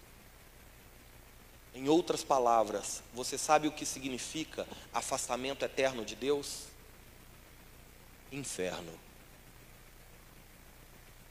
[1.73, 6.65] Em outras palavras, você sabe o que significa afastamento eterno de Deus?
[8.31, 8.91] Inferno.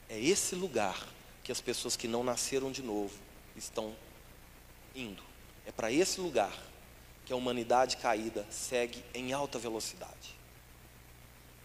[0.08, 1.06] É esse lugar
[1.42, 3.14] que as pessoas que não nasceram de novo
[3.56, 3.94] estão
[4.94, 5.22] indo.
[5.66, 6.56] É para esse lugar
[7.24, 10.36] que a humanidade caída segue em alta velocidade.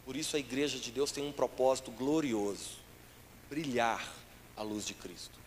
[0.04, 2.80] Por isso a igreja de Deus tem um propósito glorioso:
[3.48, 4.21] brilhar
[4.62, 5.40] a luz de Cristo.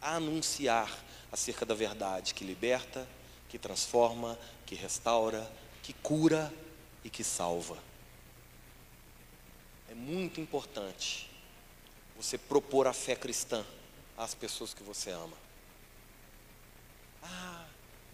[0.00, 0.96] Anunciar
[1.32, 3.06] acerca da verdade que liberta,
[3.48, 5.50] que transforma, que restaura,
[5.82, 6.54] que cura
[7.04, 7.76] e que salva.
[9.90, 11.28] É muito importante
[12.16, 13.66] você propor a fé cristã
[14.16, 15.36] às pessoas que você ama.
[17.20, 17.66] Ah,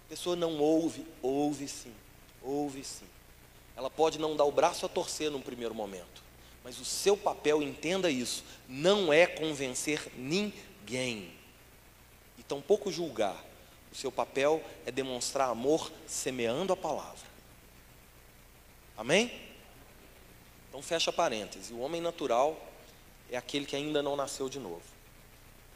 [0.07, 1.95] a pessoa não ouve, ouve sim,
[2.43, 3.07] ouve sim.
[3.77, 6.23] Ela pode não dar o braço a torcer num primeiro momento,
[6.67, 11.31] mas o seu papel, entenda isso, não é convencer ninguém,
[12.37, 13.41] e tampouco julgar.
[13.93, 17.25] O seu papel é demonstrar amor semeando a palavra.
[18.97, 19.31] Amém?
[20.69, 21.71] Então fecha parênteses.
[21.71, 22.61] O homem natural
[23.31, 24.83] é aquele que ainda não nasceu de novo.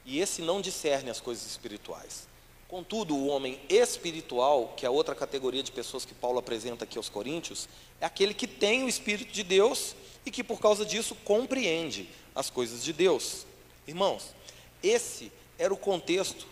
[0.05, 2.27] E esse não discerne as coisas espirituais.
[2.67, 7.09] Contudo, o homem espiritual, que é outra categoria de pessoas que Paulo apresenta aqui aos
[7.09, 7.69] Coríntios,
[8.01, 12.51] é aquele que tem o Espírito de Deus e que por causa disso compreende as
[12.51, 13.47] coisas de Deus.
[13.87, 14.35] Irmãos,
[14.83, 16.47] esse era o contexto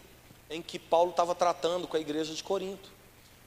[0.50, 2.90] em que Paulo estava tratando com a igreja de Corinto.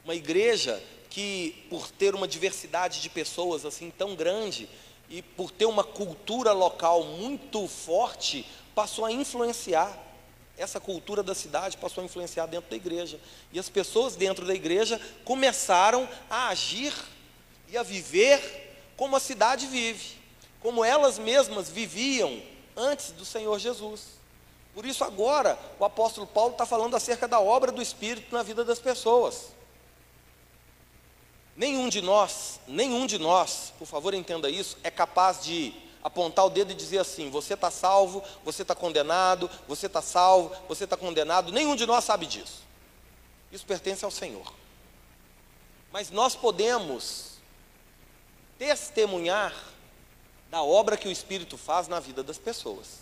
[0.03, 4.67] Uma igreja que, por ter uma diversidade de pessoas assim tão grande,
[5.11, 9.95] e por ter uma cultura local muito forte, passou a influenciar.
[10.57, 13.19] Essa cultura da cidade passou a influenciar dentro da igreja.
[13.51, 16.93] E as pessoas dentro da igreja começaram a agir
[17.67, 20.17] e a viver como a cidade vive,
[20.61, 22.41] como elas mesmas viviam
[22.75, 24.21] antes do Senhor Jesus.
[24.73, 28.63] Por isso, agora, o apóstolo Paulo está falando acerca da obra do Espírito na vida
[28.63, 29.49] das pessoas.
[31.55, 35.73] Nenhum de nós, nenhum de nós, por favor entenda isso, é capaz de
[36.03, 40.55] apontar o dedo e dizer assim: você está salvo, você está condenado, você está salvo,
[40.67, 41.51] você está condenado.
[41.51, 42.63] Nenhum de nós sabe disso.
[43.51, 44.53] Isso pertence ao Senhor.
[45.91, 47.30] Mas nós podemos
[48.61, 49.55] testemunhar
[50.51, 52.99] da obra que o Espírito faz na vida das pessoas.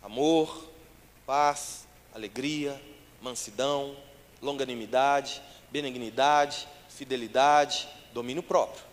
[0.00, 0.70] Amor,
[1.26, 2.80] paz, alegria,
[3.20, 3.96] mansidão,
[4.40, 5.42] longanimidade,
[5.72, 8.84] benignidade, fidelidade, domínio próprio.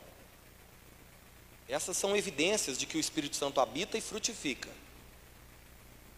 [1.69, 4.71] Essas são evidências de que o Espírito Santo habita e frutifica.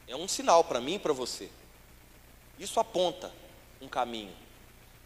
[0.07, 1.49] É um sinal para mim e para você.
[2.57, 3.29] Isso aponta
[3.81, 4.33] um caminho.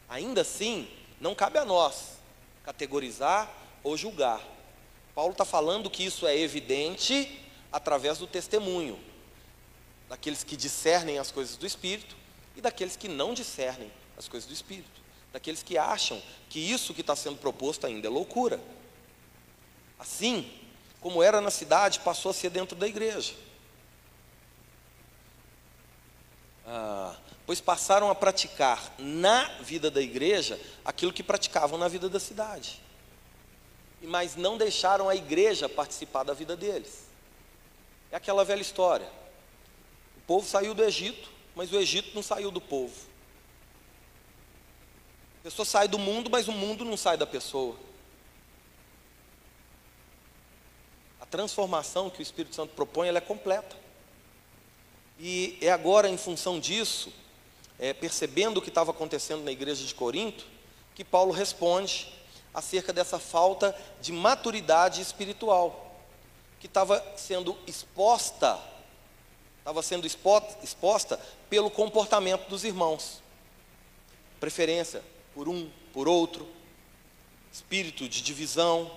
[0.08, 0.88] Ainda assim,
[1.20, 2.19] não cabe a nós
[2.64, 3.52] categorizar
[3.84, 4.42] ou julgar.
[5.16, 7.42] Paulo está falando que isso é evidente
[7.72, 9.00] através do testemunho
[10.10, 12.18] daqueles que discernem as coisas do Espírito
[12.56, 15.02] e daqueles que não discernem as coisas do Espírito,
[15.32, 18.60] daqueles que acham que isso que está sendo proposto ainda é loucura.
[20.00, 20.52] Assim,
[21.00, 23.36] como era na cidade, passou a ser dentro da igreja.
[26.66, 27.16] Ah,
[27.50, 32.80] pois passaram a praticar na vida da igreja aquilo que praticavam na vida da cidade,
[34.04, 37.08] mas não deixaram a igreja participar da vida deles.
[38.12, 39.10] É aquela velha história.
[40.18, 42.94] O povo saiu do Egito, mas o Egito não saiu do povo.
[45.40, 47.76] A pessoa sai do mundo, mas o mundo não sai da pessoa.
[51.20, 53.76] A transformação que o Espírito Santo propõe, é completa.
[55.20, 57.12] E é agora, em função disso,
[57.80, 60.46] é, percebendo o que estava acontecendo na igreja de Corinto,
[60.94, 62.12] que Paulo responde
[62.54, 65.98] acerca dessa falta de maturidade espiritual,
[66.60, 68.60] que estava sendo exposta,
[69.60, 71.20] estava sendo exposta
[71.50, 73.22] pelo comportamento dos irmãos.
[74.40, 75.02] preferência
[75.34, 76.48] por um, por outro,
[77.52, 78.92] espírito de divisão,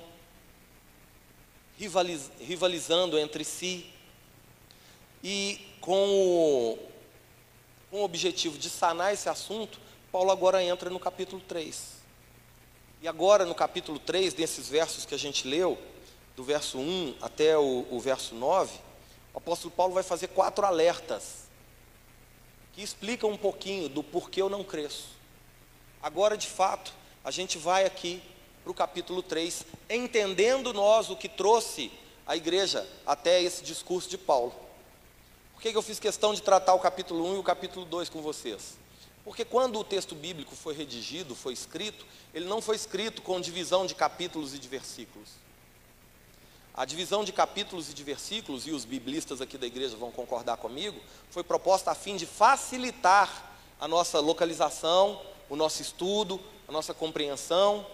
[1.79, 3.93] rivaliz, rivalizando entre si,
[5.23, 6.92] e com o,
[7.93, 9.79] com o objetivo de sanar esse assunto,
[10.11, 11.93] Paulo agora entra no capítulo 3.
[13.03, 15.79] E agora, no capítulo 3, desses versos que a gente leu,
[16.35, 18.75] do verso 1 até o, o verso 9,
[19.35, 21.51] o apóstolo Paulo vai fazer quatro alertas
[22.73, 25.09] que explicam um pouquinho do porquê eu não cresço.
[26.03, 28.23] Agora, de fato, a gente vai aqui
[28.63, 31.93] para o capítulo 3, entendendo nós o que trouxe
[32.27, 34.55] a igreja até esse discurso de Paulo.
[35.63, 38.21] Por que, eu fiz questão de tratar o capítulo 1 e o capítulo 2 com
[38.21, 38.77] vocês?
[39.25, 42.05] Porque quando o texto bíblico foi redigido, foi escrito,
[42.35, 45.29] ele não foi escrito com divisão de capítulos e de versículos.
[46.75, 50.57] A divisão de capítulos e de versículos, e os biblistas aqui da igreja vão concordar
[50.57, 51.01] comigo,
[51.31, 57.87] foi proposta a fim de facilitar a nossa localização, o nosso estudo, a nossa compreensão.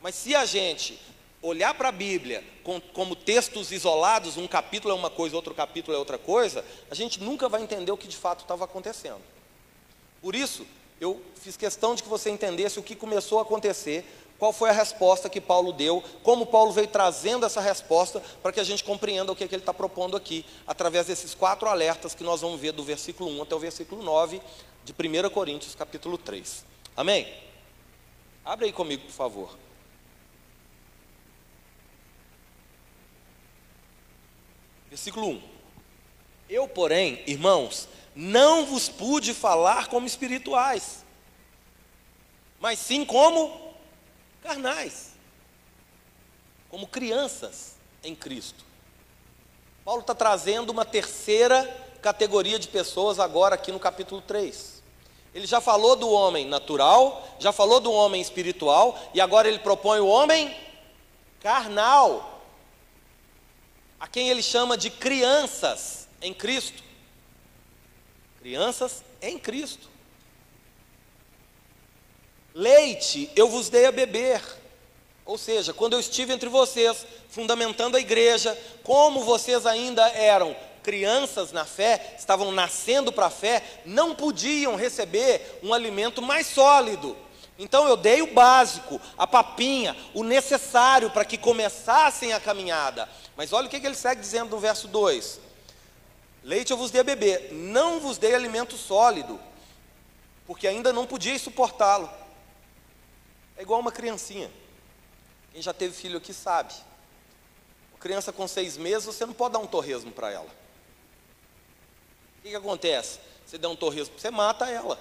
[0.00, 0.96] Mas se a gente
[1.42, 2.44] olhar para a Bíblia
[2.92, 7.20] como textos isolados, um capítulo é uma coisa, outro capítulo é outra coisa, a gente
[7.20, 9.20] nunca vai entender o que de fato estava acontecendo.
[10.20, 10.66] Por isso,
[11.00, 14.04] eu fiz questão de que você entendesse o que começou a acontecer,
[14.38, 18.60] qual foi a resposta que Paulo deu, como Paulo veio trazendo essa resposta para que
[18.60, 22.14] a gente compreenda o que, é que ele está propondo aqui, através desses quatro alertas
[22.14, 24.40] que nós vamos ver do versículo 1 até o versículo 9
[24.84, 26.64] de 1 Coríntios, capítulo 3.
[26.96, 27.32] Amém?
[28.44, 29.69] Abre aí comigo, por favor.
[34.90, 35.42] Versículo 1.
[36.50, 41.04] Eu, porém, irmãos, não vos pude falar como espirituais,
[42.58, 43.72] mas sim como
[44.42, 45.12] carnais,
[46.68, 48.64] como crianças em Cristo.
[49.84, 51.64] Paulo está trazendo uma terceira
[52.02, 54.82] categoria de pessoas agora aqui no capítulo 3.
[55.32, 60.00] Ele já falou do homem natural, já falou do homem espiritual, e agora ele propõe
[60.00, 60.56] o homem
[61.38, 62.39] carnal,
[64.00, 66.82] a quem ele chama de crianças em Cristo.
[68.40, 69.90] Crianças em Cristo.
[72.54, 74.42] Leite eu vos dei a beber.
[75.26, 81.52] Ou seja, quando eu estive entre vocês, fundamentando a igreja, como vocês ainda eram crianças
[81.52, 87.16] na fé, estavam nascendo para a fé, não podiam receber um alimento mais sólido.
[87.60, 93.06] Então eu dei o básico, a papinha, o necessário para que começassem a caminhada.
[93.36, 95.38] Mas olha o que ele segue dizendo no verso 2:
[96.42, 99.38] Leite eu vos dei a beber, não vos dei alimento sólido,
[100.46, 102.10] porque ainda não podíeis suportá-lo.
[103.58, 104.50] É igual uma criancinha.
[105.52, 106.72] Quem já teve filho aqui sabe.
[107.92, 110.48] Uma criança com seis meses, você não pode dar um torresmo para ela.
[112.38, 113.18] O que, que acontece?
[113.44, 114.98] Você dá um torresmo, você mata ela.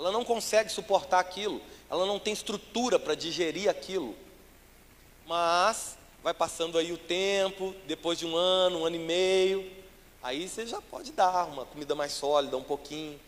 [0.00, 4.16] Ela não consegue suportar aquilo, ela não tem estrutura para digerir aquilo.
[5.26, 9.70] Mas vai passando aí o tempo, depois de um ano, um ano e meio,
[10.22, 13.20] aí você já pode dar uma comida mais sólida, um pouquinho.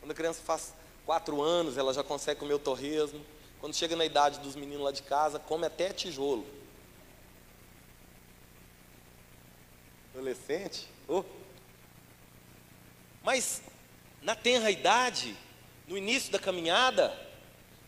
[0.00, 0.72] Quando a criança faz
[1.04, 3.20] quatro anos, ela já consegue comer o torresmo.
[3.60, 6.46] Quando chega na idade dos meninos lá de casa, come até tijolo.
[10.14, 10.88] Adolescente?
[11.06, 11.22] Oh.
[13.22, 13.60] Mas
[14.22, 15.36] na tenra idade,
[15.86, 17.16] no início da caminhada,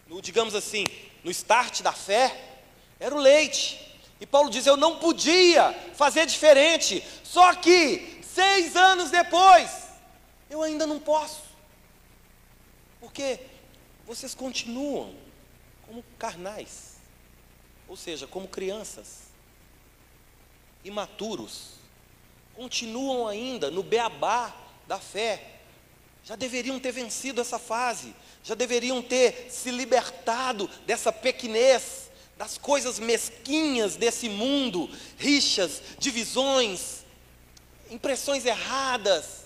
[0.06, 0.84] no, digamos assim,
[1.24, 2.60] no start da fé,
[2.98, 3.96] era o leite.
[4.20, 9.88] E Paulo diz: Eu não podia fazer diferente, só que seis anos depois,
[10.50, 11.42] eu ainda não posso,
[13.00, 13.40] porque
[14.06, 15.14] vocês continuam
[15.86, 16.96] como carnais,
[17.86, 19.28] ou seja, como crianças,
[20.84, 21.74] imaturos,
[22.54, 24.54] continuam ainda no beabá
[24.86, 25.57] da fé,
[26.24, 32.98] já deveriam ter vencido essa fase, já deveriam ter se libertado dessa pequenez, das coisas
[32.98, 36.98] mesquinhas desse mundo, rixas, divisões,
[37.90, 39.44] impressões erradas.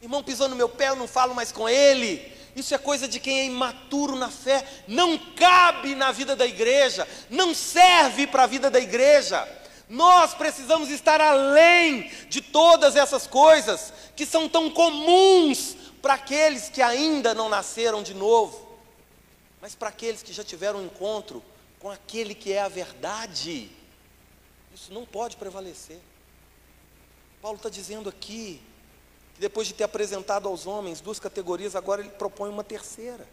[0.00, 2.32] Irmão pisou no meu pé, eu não falo mais com ele.
[2.54, 7.08] Isso é coisa de quem é imaturo na fé, não cabe na vida da igreja,
[7.30, 9.48] não serve para a vida da igreja.
[9.88, 16.82] Nós precisamos estar além de todas essas coisas que são tão comuns para aqueles que
[16.82, 18.68] ainda não nasceram de novo,
[19.60, 21.40] mas para aqueles que já tiveram um encontro
[21.78, 23.70] com aquele que é a verdade.
[24.74, 26.00] Isso não pode prevalecer.
[27.40, 28.60] Paulo está dizendo aqui
[29.34, 33.26] que depois de ter apresentado aos homens duas categorias, agora ele propõe uma terceira.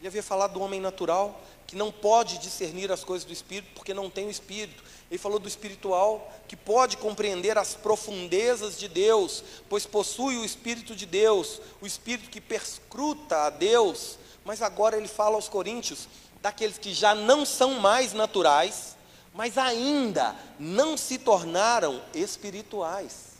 [0.00, 3.92] Ele havia falado do homem natural, que não pode discernir as coisas do espírito porque
[3.92, 4.82] não tem o espírito.
[5.10, 10.96] Ele falou do espiritual, que pode compreender as profundezas de Deus, pois possui o espírito
[10.96, 14.18] de Deus, o espírito que perscruta a Deus.
[14.42, 16.08] Mas agora ele fala aos coríntios
[16.40, 18.96] daqueles que já não são mais naturais,
[19.34, 23.34] mas ainda não se tornaram espirituais.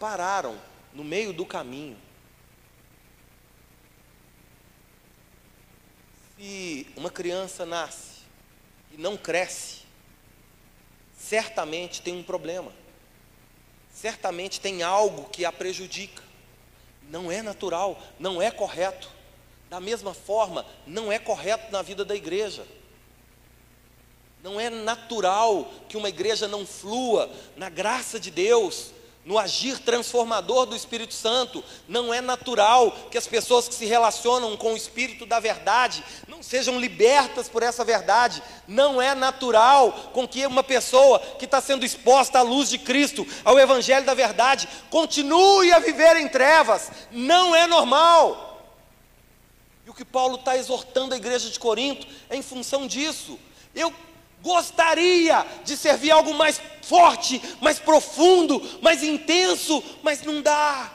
[0.00, 0.56] Pararam
[0.94, 1.98] no meio do caminho.
[6.42, 8.18] Se uma criança nasce
[8.90, 9.82] e não cresce,
[11.16, 12.72] certamente tem um problema.
[13.94, 16.20] Certamente tem algo que a prejudica.
[17.08, 19.08] Não é natural, não é correto.
[19.70, 22.66] Da mesma forma, não é correto na vida da igreja.
[24.42, 28.90] Não é natural que uma igreja não flua na graça de Deus,
[29.24, 31.62] no agir transformador do Espírito Santo.
[31.86, 36.42] Não é natural que as pessoas que se relacionam com o Espírito da verdade não
[36.42, 38.42] sejam libertas por essa verdade.
[38.66, 43.26] Não é natural com que uma pessoa que está sendo exposta à luz de Cristo,
[43.44, 46.90] ao Evangelho da verdade, continue a viver em trevas.
[47.10, 48.50] Não é normal.
[49.86, 53.38] E o que Paulo está exortando a igreja de Corinto é em função disso.
[53.74, 53.92] Eu
[54.42, 60.92] gostaria de servir algo mais forte, mais profundo, mais intenso, mas não dá.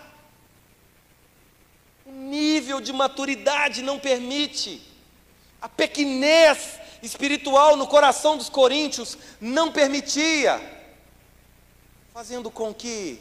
[2.06, 4.82] O nível de maturidade não permite.
[5.62, 10.62] A pequenez espiritual no coração dos coríntios não permitia,
[12.14, 13.20] fazendo com que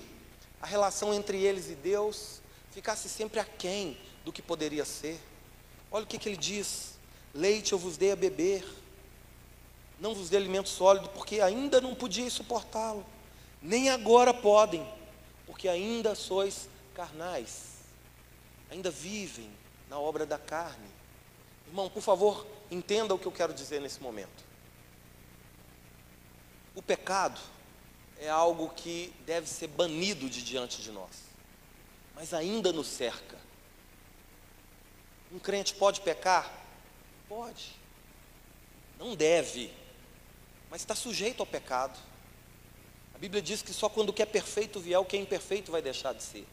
[0.60, 5.18] a relação entre eles e Deus ficasse sempre aquém do que poderia ser.
[5.90, 6.98] Olha o que, que ele diz:
[7.32, 8.64] leite eu vos dei a beber
[9.98, 13.04] não vos dê alimento sólido, porque ainda não podiam suportá-lo,
[13.62, 14.86] nem agora podem,
[15.46, 17.82] porque ainda sois carnais,
[18.70, 19.50] ainda vivem
[19.88, 20.88] na obra da carne.
[21.66, 24.44] Irmão, por favor, entenda o que eu quero dizer nesse momento.
[26.74, 27.40] O pecado
[28.18, 31.24] é algo que deve ser banido de diante de nós,
[32.14, 33.36] mas ainda nos cerca.
[35.32, 36.52] Um crente pode pecar?
[37.28, 37.74] Pode.
[38.98, 39.72] Não deve
[40.76, 41.98] mas está sujeito ao pecado.
[43.14, 45.72] A Bíblia diz que só quando o que é perfeito vier, o que é imperfeito
[45.72, 46.46] vai deixar de ser.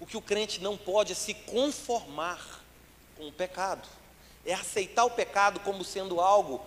[0.00, 2.64] O que o crente não pode é se conformar
[3.16, 3.88] com o pecado,
[4.44, 6.66] é aceitar o pecado como sendo algo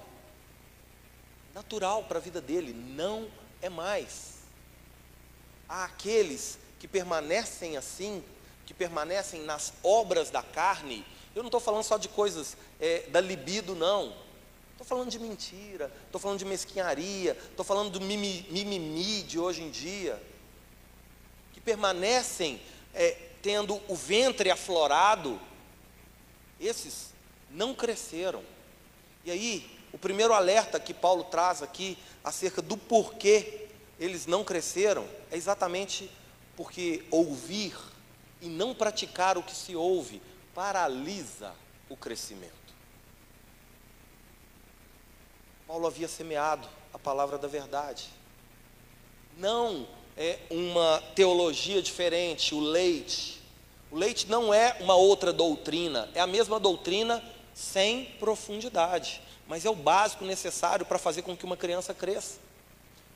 [1.53, 3.29] natural para a vida dele, não
[3.61, 4.35] é mais.
[5.67, 8.23] Há aqueles que permanecem assim,
[8.65, 11.05] que permanecem nas obras da carne.
[11.35, 14.23] Eu não estou falando só de coisas é, da libido, não.
[14.75, 19.71] Estou falando de mentira, estou falando de mesquinharia, estou falando do mimimi de hoje em
[19.71, 20.21] dia,
[21.53, 22.61] que permanecem
[22.93, 25.39] é, tendo o ventre aflorado,
[26.59, 27.13] esses
[27.49, 28.43] não cresceram.
[29.23, 33.67] E aí, o primeiro alerta que Paulo traz aqui acerca do porquê
[33.97, 36.11] eles não cresceram é exatamente
[36.57, 37.77] porque ouvir
[38.41, 40.21] e não praticar o que se ouve
[40.53, 41.53] paralisa
[41.89, 42.64] o crescimento.
[45.75, 48.05] Paulo havia semeado a palavra da verdade.
[49.37, 53.41] Não é uma teologia diferente, o leite.
[53.91, 57.21] O leite não é uma outra doutrina, é a mesma doutrina
[57.53, 62.37] sem profundidade, mas é o básico necessário para fazer com que uma criança cresça.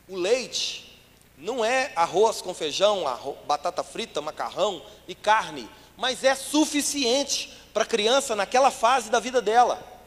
[0.05, 0.99] O leite
[1.37, 7.83] não é arroz com feijão, arroz, batata frita, macarrão e carne, mas é suficiente para
[7.83, 9.98] a criança naquela fase da vida dela.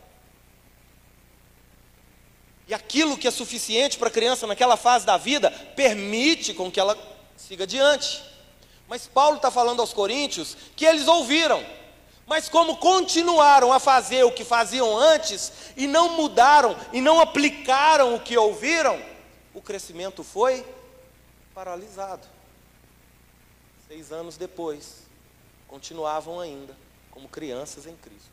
[2.73, 6.81] E aquilo que é suficiente para a criança naquela fase da vida permite com que
[6.81, 6.97] ela
[7.37, 8.25] siga adiante.
[8.89, 11.62] Mas Paulo está falando aos coríntios que eles ouviram,
[12.27, 18.14] mas como continuaram a fazer o que faziam antes e não mudaram e não aplicaram
[18.14, 18.99] o que ouviram,
[19.53, 20.64] o crescimento foi
[21.55, 22.27] paralisado.
[23.87, 25.03] Seis anos depois,
[25.68, 26.75] continuavam ainda
[27.11, 28.33] como crianças em Cristo.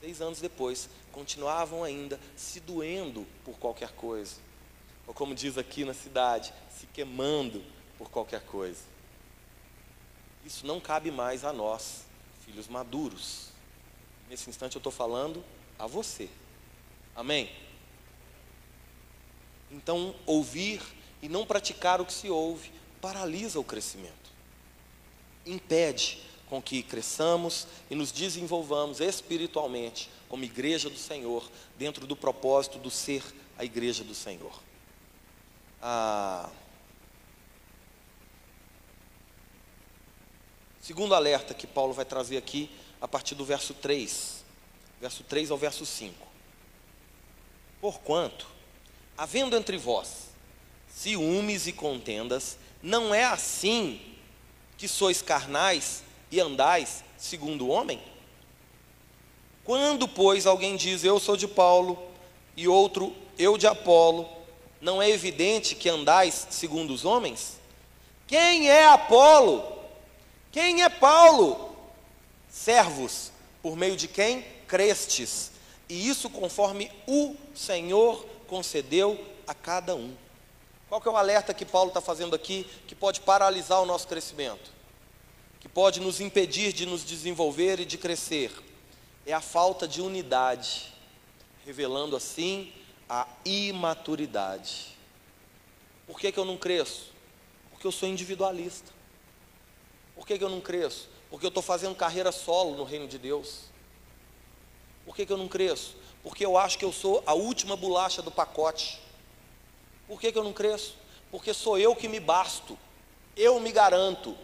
[0.00, 4.36] Seis anos depois, continuavam ainda se doendo por qualquer coisa.
[5.06, 7.62] Ou como diz aqui na cidade, se queimando
[7.98, 8.80] por qualquer coisa.
[10.44, 12.06] Isso não cabe mais a nós,
[12.44, 13.50] filhos maduros.
[14.28, 15.44] Nesse instante eu estou falando
[15.78, 16.28] a você.
[17.14, 17.50] Amém?
[19.70, 20.82] Então, ouvir
[21.20, 24.30] e não praticar o que se ouve paralisa o crescimento,
[25.44, 32.78] impede com que cresçamos e nos desenvolvamos espiritualmente como igreja do Senhor, dentro do propósito
[32.78, 33.22] do ser
[33.58, 34.62] a igreja do Senhor.
[35.82, 36.48] Ah,
[40.80, 44.42] segundo alerta que Paulo vai trazer aqui, a partir do verso 3.
[44.98, 46.26] verso 3 ao verso 5.
[47.78, 48.46] Porquanto,
[49.18, 50.30] havendo entre vós
[50.88, 54.00] ciúmes e contendas, não é assim
[54.78, 58.11] que sois carnais e andais segundo o homem?
[59.64, 61.98] Quando, pois, alguém diz eu sou de Paulo
[62.56, 64.28] e outro eu de Apolo,
[64.80, 67.60] não é evidente que andais segundo os homens?
[68.26, 69.62] Quem é Apolo?
[70.50, 71.76] Quem é Paulo?
[72.50, 73.30] Servos,
[73.62, 75.52] por meio de quem crestes,
[75.88, 80.14] e isso conforme o Senhor concedeu a cada um.
[80.88, 84.08] Qual que é o alerta que Paulo está fazendo aqui que pode paralisar o nosso
[84.08, 84.70] crescimento?
[85.60, 88.52] Que pode nos impedir de nos desenvolver e de crescer?
[89.24, 90.92] É a falta de unidade,
[91.64, 92.72] revelando assim
[93.08, 94.96] a imaturidade.
[96.06, 97.10] Por que, que eu não cresço?
[97.70, 98.90] Porque eu sou individualista.
[100.14, 101.08] Por que, que eu não cresço?
[101.30, 103.64] Porque eu estou fazendo carreira solo no reino de Deus.
[105.04, 105.96] Por que, que eu não cresço?
[106.22, 109.00] Porque eu acho que eu sou a última bolacha do pacote.
[110.06, 110.96] Por que, que eu não cresço?
[111.30, 112.78] Porque sou eu que me basto,
[113.36, 114.36] eu me garanto.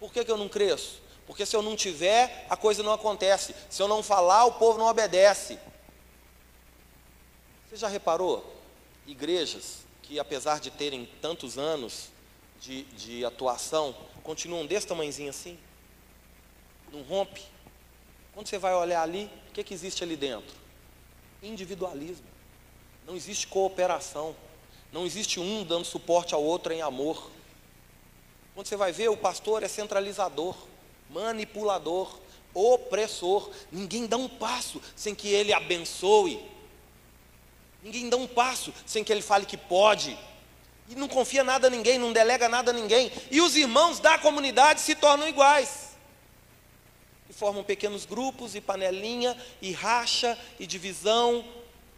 [0.00, 1.00] Por que, que eu não cresço?
[1.26, 3.54] Porque se eu não tiver, a coisa não acontece.
[3.70, 5.58] Se eu não falar, o povo não obedece.
[7.68, 8.54] Você já reparou?
[9.06, 12.08] Igrejas que, apesar de terem tantos anos
[12.60, 15.58] de, de atuação, continuam desse tamanhozinho assim?
[16.92, 17.42] Não rompe?
[18.34, 20.54] Quando você vai olhar ali, o que, que existe ali dentro?
[21.42, 22.26] Individualismo.
[23.06, 24.36] Não existe cooperação.
[24.92, 27.30] Não existe um dando suporte ao outro em amor.
[28.54, 30.56] Quando você vai ver, o pastor é centralizador,
[31.10, 32.18] manipulador,
[32.52, 33.50] opressor.
[33.70, 36.40] Ninguém dá um passo sem que ele abençoe.
[37.82, 40.18] Ninguém dá um passo sem que ele fale que pode.
[40.88, 43.10] E não confia nada a ninguém, não delega nada a ninguém.
[43.30, 45.94] E os irmãos da comunidade se tornam iguais
[47.34, 51.44] formam pequenos grupos e panelinha, e racha, e divisão,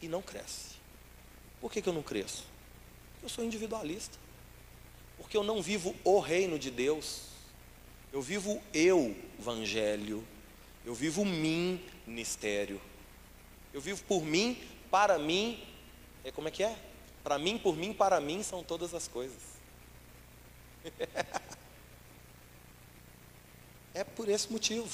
[0.01, 0.77] e não cresce.
[1.61, 2.45] Por que, que eu não cresço?
[3.23, 4.19] Eu sou individualista.
[5.19, 7.23] Porque eu não vivo o reino de Deus.
[8.17, 10.27] Eu vivo eu, evangelho.
[10.87, 12.81] Eu vivo mim, ministério.
[13.75, 14.59] Eu vivo por mim,
[14.91, 15.63] para mim.
[16.25, 16.75] É como é que é?
[17.23, 19.37] Para mim, por mim, para mim são todas as coisas.
[23.93, 24.89] é por esse motivo.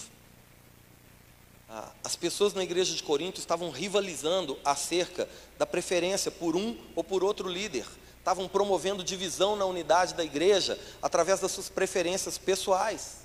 [1.68, 7.04] Ah, as pessoas na igreja de Corinto estavam rivalizando acerca da preferência por um ou
[7.04, 7.86] por outro líder.
[8.22, 13.22] Estavam promovendo divisão na unidade da igreja através das suas preferências pessoais.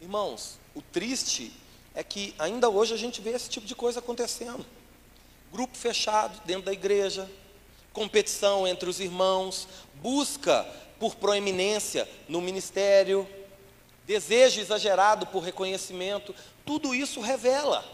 [0.00, 1.52] Irmãos, o triste
[1.94, 4.66] é que ainda hoje a gente vê esse tipo de coisa acontecendo.
[5.52, 7.30] Grupo fechado dentro da igreja,
[7.92, 10.64] competição entre os irmãos, busca
[10.98, 13.24] por proeminência no ministério,
[14.04, 16.34] desejo exagerado por reconhecimento,
[16.66, 17.84] tudo isso revela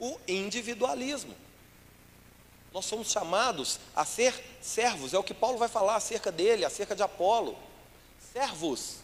[0.00, 1.32] o individualismo.
[2.72, 6.94] Nós somos chamados a ser servos, é o que Paulo vai falar acerca dele, acerca
[6.94, 7.56] de Apolo.
[8.32, 8.98] Servos.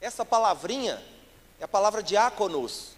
[0.00, 1.02] Essa palavrinha
[1.58, 2.90] é a palavra diáconos,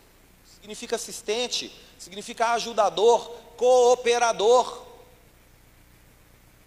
[0.55, 4.87] significa assistente, significa ajudador, cooperador.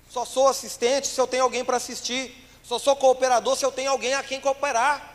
[0.09, 3.91] Só sou assistente se eu tenho alguém para assistir, só sou cooperador se eu tenho
[3.91, 5.13] alguém a quem cooperar.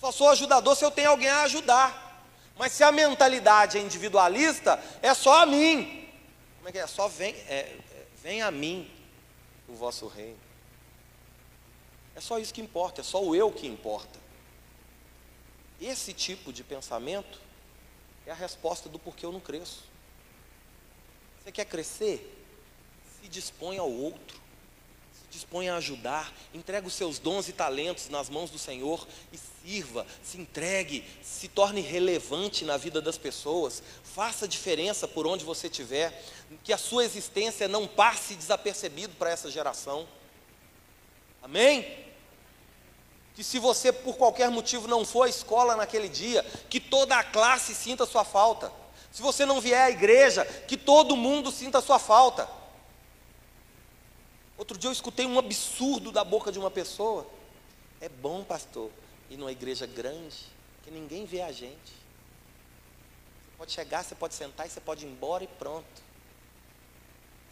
[0.00, 2.24] Só sou ajudador se eu tenho alguém a ajudar.
[2.56, 5.99] Mas se a mentalidade é individualista, é só a mim.
[6.70, 6.86] É que é?
[6.86, 8.88] Só vem, é, é, vem a mim
[9.68, 10.38] o vosso reino.
[12.14, 14.20] É só isso que importa, é só o eu que importa.
[15.80, 17.40] Esse tipo de pensamento
[18.24, 19.82] é a resposta do porquê eu não cresço.
[21.42, 22.40] Você quer crescer?
[23.20, 24.40] Se dispõe ao outro
[25.30, 30.06] dispõe a ajudar, entrega os seus dons e talentos nas mãos do Senhor e sirva,
[30.22, 36.24] se entregue, se torne relevante na vida das pessoas, faça diferença por onde você estiver,
[36.64, 40.06] que a sua existência não passe desapercebido para essa geração.
[41.42, 41.86] Amém?
[43.34, 47.24] Que se você por qualquer motivo não for à escola naquele dia, que toda a
[47.24, 48.72] classe sinta a sua falta.
[49.12, 52.48] Se você não vier à igreja, que todo mundo sinta a sua falta.
[54.56, 57.26] Outro dia eu escutei um absurdo da boca de uma pessoa.
[58.00, 58.90] É bom, pastor,
[59.30, 60.36] ir numa igreja grande,
[60.82, 61.92] que ninguém vê a gente.
[63.46, 66.02] Você pode chegar, você pode sentar e você pode ir embora e pronto.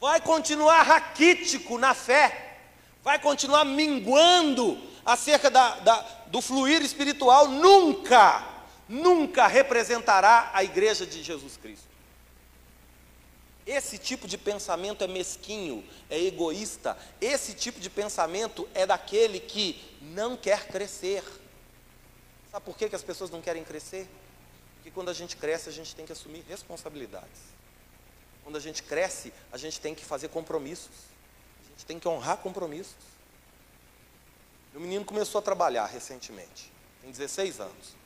[0.01, 2.59] Vai continuar raquítico na fé,
[3.03, 8.47] vai continuar minguando acerca da, da, do fluir espiritual, nunca,
[8.89, 11.89] nunca representará a igreja de Jesus Cristo.
[13.67, 16.97] Esse tipo de pensamento é mesquinho, é egoísta.
[17.21, 21.23] Esse tipo de pensamento é daquele que não quer crescer.
[22.51, 24.09] Sabe por que, que as pessoas não querem crescer?
[24.77, 27.41] Porque quando a gente cresce, a gente tem que assumir responsabilidades.
[28.43, 30.97] Quando a gente cresce, a gente tem que fazer compromissos.
[31.65, 32.97] A gente tem que honrar compromissos.
[34.73, 36.71] Meu menino começou a trabalhar recentemente,
[37.03, 37.97] tem 16 anos.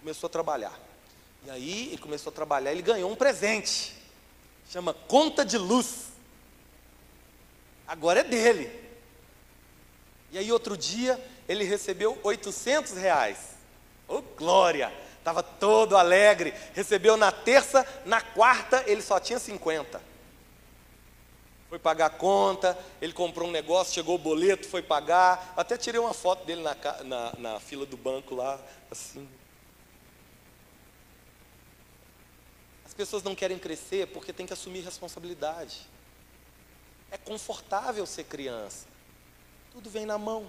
[0.00, 0.78] Começou a trabalhar.
[1.44, 3.96] E aí ele começou a trabalhar, ele ganhou um presente.
[4.70, 6.08] Chama conta de luz.
[7.86, 8.70] Agora é dele.
[10.30, 11.18] E aí outro dia
[11.48, 13.53] ele recebeu 800 reais.
[14.14, 14.92] Ô oh, glória!
[15.18, 16.54] Estava todo alegre.
[16.72, 20.00] Recebeu na terça, na quarta ele só tinha 50.
[21.68, 25.52] Foi pagar a conta, ele comprou um negócio, chegou o boleto, foi pagar.
[25.56, 29.28] Até tirei uma foto dele na, na, na fila do banco lá, assim.
[32.86, 35.88] As pessoas não querem crescer porque tem que assumir responsabilidade.
[37.10, 38.86] É confortável ser criança.
[39.72, 40.48] Tudo vem na mão.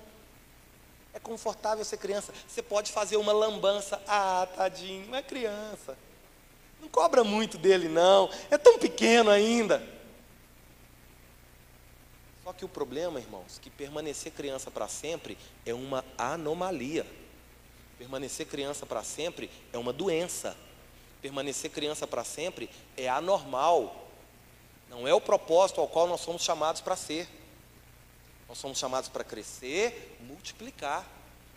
[1.15, 2.33] É confortável ser criança.
[2.45, 4.01] Você pode fazer uma lambança.
[4.05, 5.97] Ah, tadinho, é criança.
[6.81, 8.29] Não cobra muito dele, não.
[8.51, 9.81] É tão pequeno ainda.
[12.43, 17.07] Só que o problema, irmãos, que permanecer criança para sempre é uma anomalia.
[17.97, 20.55] Permanecer criança para sempre é uma doença.
[21.21, 24.09] Permanecer criança para sempre é anormal.
[24.89, 27.27] Não é o propósito ao qual nós somos chamados para ser.
[28.55, 31.05] Nós somos chamados para crescer, multiplicar.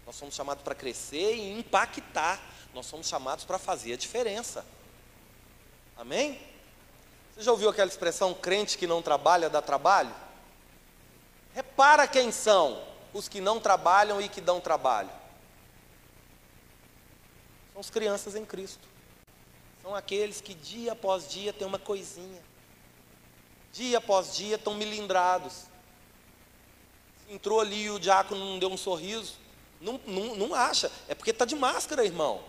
[0.05, 2.40] Nós somos chamados para crescer e impactar.
[2.74, 4.66] Nós somos chamados para fazer a diferença.
[5.96, 6.40] Amém?
[7.32, 10.12] Você já ouviu aquela expressão crente que não trabalha dá trabalho?
[11.55, 12.84] Repara quem são
[13.14, 15.11] os que não trabalham e que dão trabalho.
[17.74, 18.88] São as crianças em Cristo.
[19.84, 22.42] São aqueles que dia após dia têm uma coisinha.
[23.72, 25.68] Dia após dia estão milindrados
[27.29, 29.37] entrou ali e o diácono não deu um sorriso.
[29.81, 32.43] Não, não, não acha, é porque está de máscara, irmão.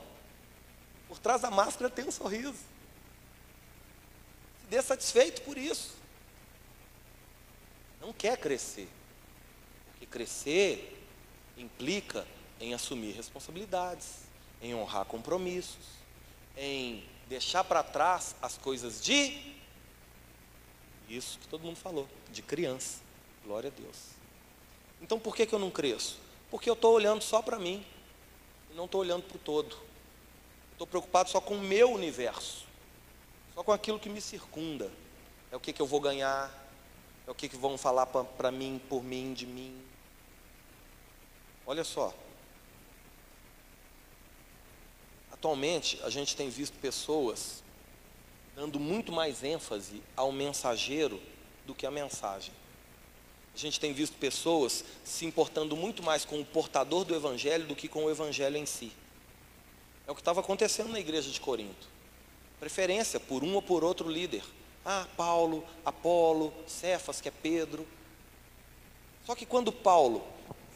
[1.08, 2.54] Por trás da máscara tem um sorriso.
[4.62, 5.96] Se dê satisfeito por isso.
[8.02, 8.90] Não quer crescer.
[9.92, 11.06] Porque crescer
[11.58, 12.26] implica
[12.60, 14.24] em assumir responsabilidades,
[14.62, 15.86] em honrar compromissos,
[16.58, 19.58] em deixar para trás as coisas de
[21.08, 23.00] isso que todo mundo falou, de criança.
[23.44, 24.19] Glória a Deus.
[25.02, 26.20] Então por que, que eu não cresço?
[26.50, 27.86] Porque eu estou olhando só para mim,
[28.76, 29.78] não estou olhando para o todo.
[30.72, 32.66] Estou preocupado só com o meu universo,
[33.54, 34.90] só com aquilo que me circunda.
[35.52, 36.52] É o que, que eu vou ganhar,
[37.28, 39.80] é o que, que vão falar para mim, por mim, de mim.
[41.66, 42.14] Olha só.
[45.32, 47.64] Atualmente, a gente tem visto pessoas
[48.56, 51.22] dando muito mais ênfase ao mensageiro
[51.66, 52.54] do que à mensagem.
[53.60, 57.76] A gente tem visto pessoas se importando muito mais com o portador do evangelho do
[57.76, 58.90] que com o evangelho em si.
[60.08, 61.90] É o que estava acontecendo na igreja de Corinto.
[62.58, 64.46] Preferência por um ou por outro líder.
[64.86, 67.86] Ah, Paulo, Apolo, Cefas, que é Pedro.
[69.26, 70.26] Só que quando Paulo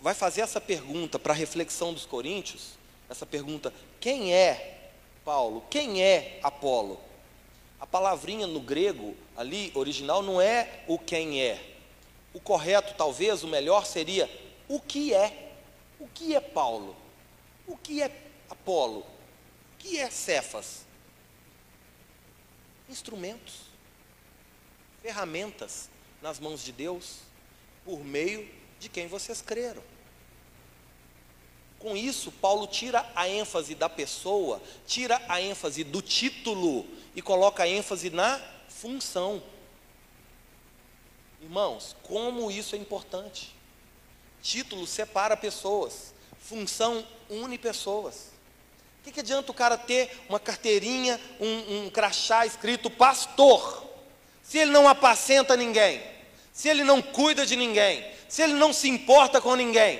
[0.01, 2.71] vai fazer essa pergunta para a reflexão dos coríntios,
[3.09, 4.91] essa pergunta, quem é
[5.23, 5.63] Paulo?
[5.69, 6.99] Quem é Apolo?
[7.79, 11.72] A palavrinha no grego ali, original, não é o quem é,
[12.33, 14.29] o correto, talvez, o melhor seria
[14.67, 15.53] o que é.
[15.99, 16.95] O que é Paulo?
[17.67, 18.11] O que é
[18.49, 18.99] Apolo?
[18.99, 20.85] O que é Cefas?
[22.89, 23.61] Instrumentos,
[25.01, 25.89] ferramentas
[26.21, 27.19] nas mãos de Deus,
[27.85, 29.83] por meio de quem vocês creram.
[31.79, 37.63] Com isso, Paulo tira a ênfase da pessoa, tira a ênfase do título e coloca
[37.63, 39.43] a ênfase na função.
[41.43, 43.53] Irmãos, como isso é importante.
[44.41, 48.31] Título separa pessoas, função une pessoas.
[48.99, 53.83] O que, que adianta o cara ter uma carteirinha, um, um crachá escrito pastor,
[54.41, 56.01] se ele não apacenta ninguém,
[56.53, 59.99] se ele não cuida de ninguém, se ele não se importa com ninguém?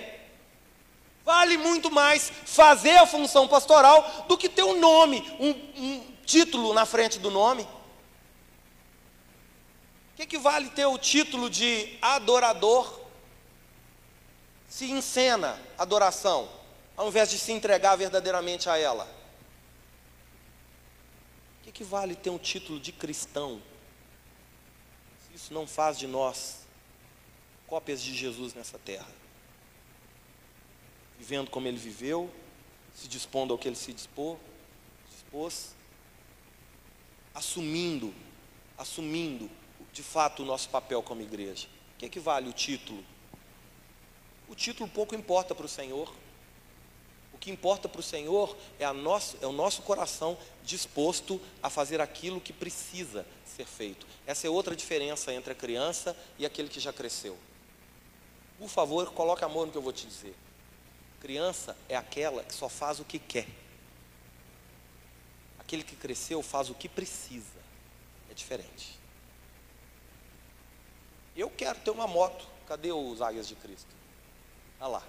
[1.26, 5.50] Vale muito mais fazer a função pastoral do que ter um nome, um,
[5.84, 7.68] um título na frente do nome.
[10.14, 13.02] O que, que vale ter o título de adorador
[14.70, 16.48] se encena adoração,
[16.96, 19.06] ao invés de se entregar verdadeiramente a ela?
[21.60, 23.60] O que, que vale ter um título de cristão,
[25.26, 26.60] se isso não faz de nós
[27.66, 29.10] cópias de Jesus nessa terra?
[31.18, 32.32] Vivendo como ele viveu,
[32.94, 34.38] se dispondo ao que ele se dispôs
[37.34, 38.14] assumindo,
[38.78, 39.50] assumindo
[39.94, 41.68] de fato o nosso papel como igreja?
[41.96, 43.06] O que, é que vale o título?
[44.50, 46.12] O título pouco importa para o Senhor.
[47.32, 51.70] O que importa para o Senhor é, a nosso, é o nosso coração disposto a
[51.70, 54.06] fazer aquilo que precisa ser feito.
[54.26, 57.38] Essa é outra diferença entre a criança e aquele que já cresceu.
[58.58, 60.36] Por favor, coloque amor no que eu vou te dizer.
[61.20, 63.48] Criança é aquela que só faz o que quer.
[65.60, 67.62] Aquele que cresceu faz o que precisa.
[68.30, 69.03] É diferente.
[71.36, 72.46] Eu quero ter uma moto.
[72.68, 73.90] Cadê os águias de Cristo?
[74.80, 75.04] Olha lá.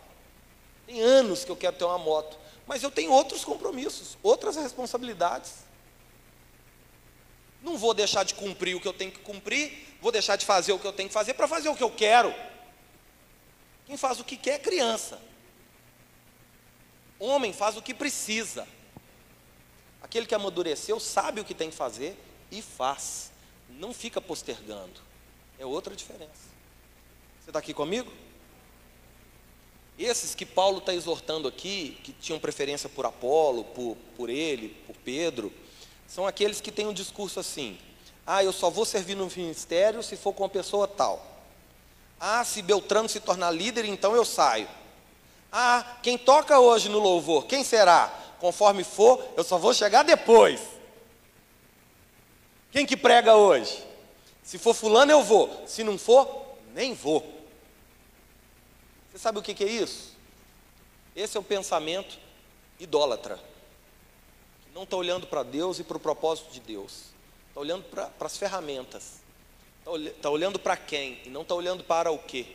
[0.87, 5.65] Tem anos que eu quero ter uma moto, mas eu tenho outros compromissos, outras responsabilidades.
[7.63, 10.73] Não vou deixar de cumprir o que eu tenho que cumprir, vou deixar de fazer
[10.73, 12.35] o que eu tenho que fazer para fazer o que eu quero.
[13.87, 15.21] Quem faz o que quer é criança.
[17.19, 18.69] Homem faz o que precisa.
[20.03, 22.19] Aquele que amadureceu sabe o que tem que fazer
[22.51, 23.33] e faz.
[23.71, 25.01] Não fica postergando.
[25.59, 26.55] É outra diferença.
[27.41, 28.11] Você está aqui comigo?
[29.99, 34.97] Esses que Paulo está exortando aqui, que tinham preferência por Apolo, por, por ele, por
[34.97, 35.53] Pedro,
[36.09, 37.79] são aqueles que têm um discurso assim:
[38.27, 41.25] ah, eu só vou servir no ministério se for com uma pessoa tal.
[42.19, 44.69] Ah, se Beltrano se tornar líder, então eu saio.
[45.53, 48.09] Ah, quem toca hoje no louvor, quem será?
[48.41, 50.61] Conforme for, eu só vou chegar depois.
[52.73, 53.94] Quem que prega hoje?
[54.45, 55.67] Se for fulano, eu vou.
[55.67, 57.21] Se não for, nem vou.
[59.11, 60.13] Você sabe o que, é isso?
[61.17, 62.19] Esse é o pensamento
[62.79, 63.41] idólatra.
[64.75, 67.05] Não está olhando para Deus e para o propósito de Deus.
[67.49, 69.23] Está olhando para as ferramentas.
[69.79, 72.55] Está tá olhando para quem e não está olhando para o que.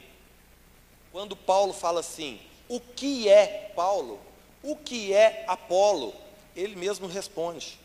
[1.12, 4.20] Quando Paulo fala assim, o que é Paulo?
[4.62, 6.14] O que é Apolo?
[6.56, 7.80] Ele mesmo responde: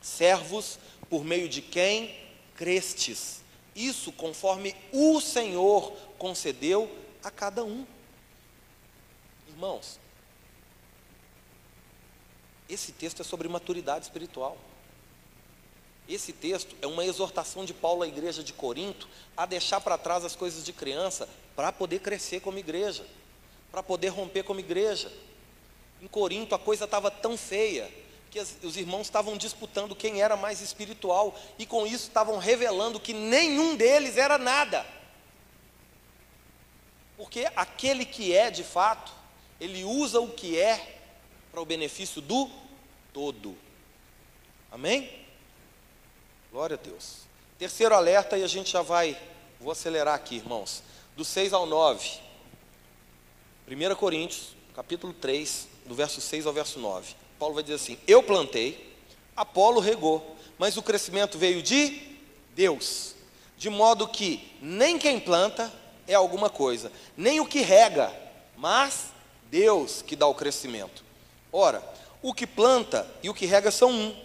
[0.00, 0.78] servos
[1.10, 2.23] por meio de quem
[2.54, 3.42] crestes.
[3.74, 6.90] Isso conforme o Senhor concedeu
[7.22, 7.86] a cada um.
[9.48, 9.98] Irmãos,
[12.68, 14.56] esse texto é sobre maturidade espiritual.
[16.08, 20.24] Esse texto é uma exortação de Paulo à igreja de Corinto a deixar para trás
[20.24, 23.06] as coisas de criança para poder crescer como igreja,
[23.72, 25.10] para poder romper como igreja.
[26.02, 27.90] Em Corinto a coisa estava tão feia
[28.34, 33.12] que os irmãos estavam disputando quem era mais espiritual e com isso estavam revelando que
[33.12, 34.84] nenhum deles era nada.
[37.16, 39.12] Porque aquele que é de fato
[39.60, 40.98] ele usa o que é
[41.52, 42.50] para o benefício do
[43.12, 43.56] todo.
[44.68, 45.24] Amém?
[46.50, 47.18] Glória a Deus.
[47.56, 49.16] Terceiro alerta, e a gente já vai,
[49.60, 50.82] vou acelerar aqui, irmãos.
[51.16, 52.18] Do 6 ao 9.
[53.68, 57.14] 1 Coríntios, capítulo 3, do verso 6 ao verso 9.
[57.38, 58.94] Paulo vai dizer assim: Eu plantei,
[59.36, 62.16] Apolo regou, mas o crescimento veio de
[62.54, 63.14] Deus.
[63.56, 65.72] De modo que nem quem planta
[66.06, 68.12] é alguma coisa, nem o que rega,
[68.56, 69.12] mas
[69.50, 71.04] Deus que dá o crescimento.
[71.52, 71.82] Ora,
[72.20, 74.16] o que planta e o que rega são um,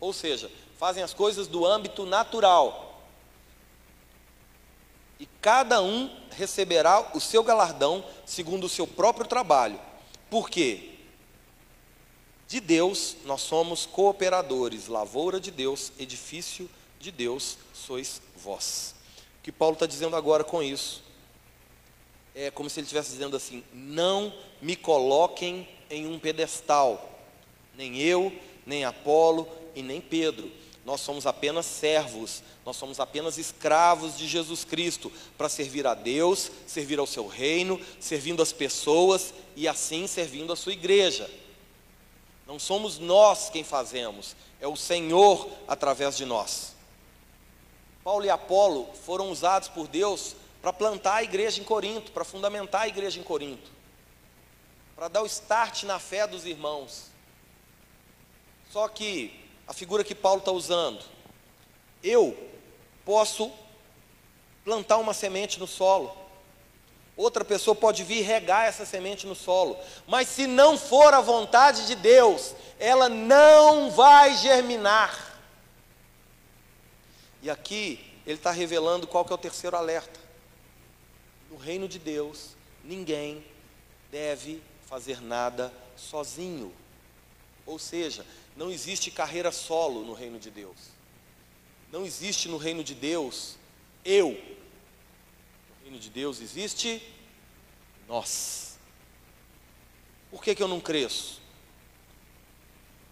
[0.00, 3.02] ou seja, fazem as coisas do âmbito natural.
[5.18, 9.78] E cada um receberá o seu galardão segundo o seu próprio trabalho.
[10.30, 10.97] Por quê?
[12.48, 16.68] De Deus nós somos cooperadores, lavoura de Deus, edifício
[16.98, 18.94] de Deus sois vós.
[19.38, 21.02] O que Paulo está dizendo agora com isso
[22.34, 24.32] é como se ele estivesse dizendo assim: não
[24.62, 27.20] me coloquem em um pedestal,
[27.76, 28.32] nem eu,
[28.64, 30.50] nem Apolo e nem Pedro.
[30.86, 36.50] Nós somos apenas servos, nós somos apenas escravos de Jesus Cristo para servir a Deus,
[36.66, 41.28] servir ao seu reino, servindo as pessoas e assim servindo a sua igreja.
[42.48, 46.74] Não somos nós quem fazemos, é o Senhor através de nós.
[48.02, 52.82] Paulo e Apolo foram usados por Deus para plantar a igreja em Corinto, para fundamentar
[52.82, 53.70] a igreja em Corinto,
[54.96, 57.10] para dar o start na fé dos irmãos.
[58.70, 61.04] Só que a figura que Paulo está usando,
[62.02, 62.34] eu
[63.04, 63.52] posso
[64.64, 66.16] plantar uma semente no solo,
[67.18, 71.86] outra pessoa pode vir regar essa semente no solo, mas se não for a vontade
[71.86, 75.38] de Deus, ela não vai germinar.
[77.42, 80.28] E aqui ele está revelando qual que é o terceiro alerta
[81.50, 82.50] no reino de Deus,
[82.84, 83.44] ninguém
[84.10, 86.72] deve fazer nada sozinho.
[87.66, 88.24] Ou seja,
[88.56, 90.76] não existe carreira solo no reino de Deus.
[91.90, 93.56] Não existe no reino de Deus
[94.04, 94.38] eu.
[95.88, 97.02] No reino de Deus existe
[98.06, 98.78] nós.
[100.30, 101.40] Por que, que eu não cresço?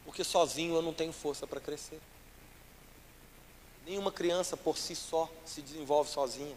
[0.05, 1.99] Porque sozinho eu não tenho força para crescer.
[3.87, 6.55] Nenhuma criança por si só se desenvolve sozinha.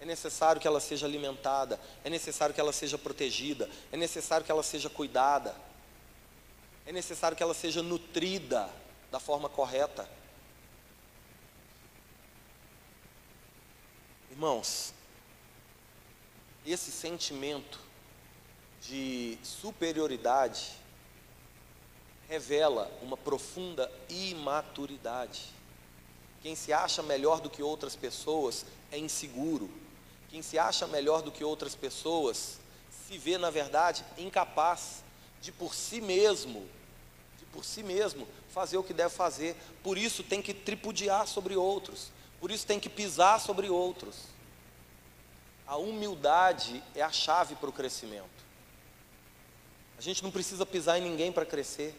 [0.00, 4.50] É necessário que ela seja alimentada, é necessário que ela seja protegida, é necessário que
[4.50, 5.54] ela seja cuidada.
[6.84, 8.68] é necessário que ela seja nutrida
[9.12, 10.10] da forma correta.
[14.28, 14.92] Irmãos,
[16.66, 17.80] esse sentimento
[18.82, 20.72] de superioridade
[22.28, 25.48] revela uma profunda imaturidade.
[26.42, 29.70] Quem se acha melhor do que outras pessoas é inseguro.
[30.30, 32.58] Quem se acha melhor do que outras pessoas
[33.06, 35.02] se vê, na verdade, incapaz
[35.42, 36.68] de por si mesmo,
[37.38, 39.56] de por si mesmo, fazer o que deve fazer.
[39.82, 42.10] Por isso tem que tripudiar sobre outros.
[42.38, 44.16] Por isso tem que pisar sobre outros.
[45.70, 48.28] A humildade é a chave para o crescimento.
[49.96, 51.94] A gente não precisa pisar em ninguém para crescer.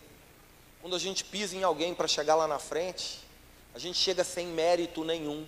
[0.82, 3.22] Quando a gente pisa em alguém para chegar lá na frente,
[3.74, 5.48] a gente chega sem mérito nenhum,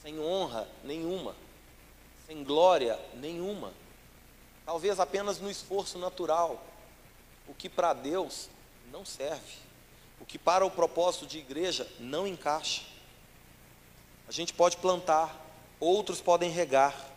[0.00, 1.36] sem honra nenhuma,
[2.26, 3.74] sem glória nenhuma.
[4.64, 6.64] Talvez apenas no esforço natural,
[7.46, 8.48] o que para Deus
[8.90, 9.58] não serve,
[10.18, 12.82] o que para o propósito de igreja não encaixa.
[14.26, 15.38] A gente pode plantar,
[15.78, 17.14] outros podem regar,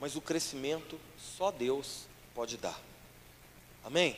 [0.00, 2.80] mas o crescimento só Deus pode dar.
[3.84, 4.16] Amém?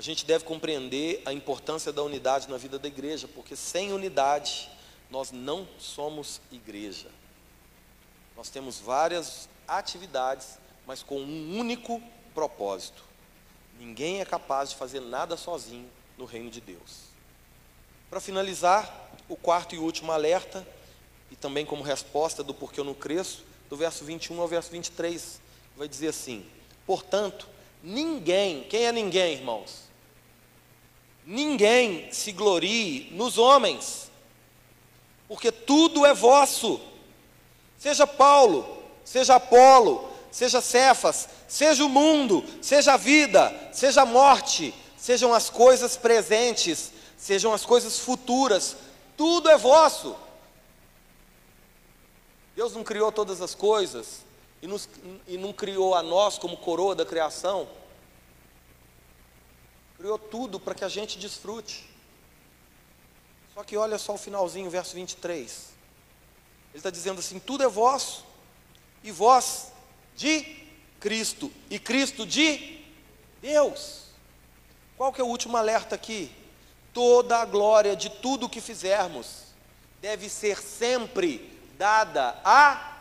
[0.00, 4.70] a gente deve compreender a importância da unidade na vida da igreja, porque sem unidade
[5.10, 7.08] nós não somos igreja.
[8.34, 12.02] Nós temos várias atividades, mas com um único
[12.32, 13.04] propósito.
[13.78, 17.10] Ninguém é capaz de fazer nada sozinho no reino de Deus.
[18.08, 20.66] Para finalizar, o quarto e último alerta,
[21.30, 25.40] e também como resposta do porquê eu não cresço, do verso 21 ao verso 23,
[25.76, 26.44] vai dizer assim:
[26.86, 27.48] Portanto,
[27.82, 29.90] ninguém, quem é ninguém, irmãos?
[31.30, 34.10] ninguém se glorie nos homens,
[35.28, 36.80] porque tudo é vosso.
[37.78, 44.74] Seja Paulo, seja Apolo, seja Cefas, seja o mundo, seja a vida, seja a morte,
[44.96, 48.76] sejam as coisas presentes, sejam as coisas futuras,
[49.16, 50.16] tudo é vosso.
[52.60, 54.20] Deus não criou todas as coisas
[54.60, 54.86] e, nos,
[55.26, 57.66] e não criou a nós como coroa da criação
[59.96, 61.88] criou tudo para que a gente desfrute.
[63.54, 65.70] Só que olha só o finalzinho, verso 23.
[66.68, 68.26] Ele está dizendo assim: tudo é vosso,
[69.02, 69.72] e vós
[70.14, 70.44] de
[71.00, 72.84] Cristo, e Cristo de
[73.40, 74.02] Deus.
[74.98, 76.30] Qual que é o último alerta aqui?
[76.92, 79.44] Toda a glória de tudo o que fizermos
[80.02, 82.98] deve ser sempre dada a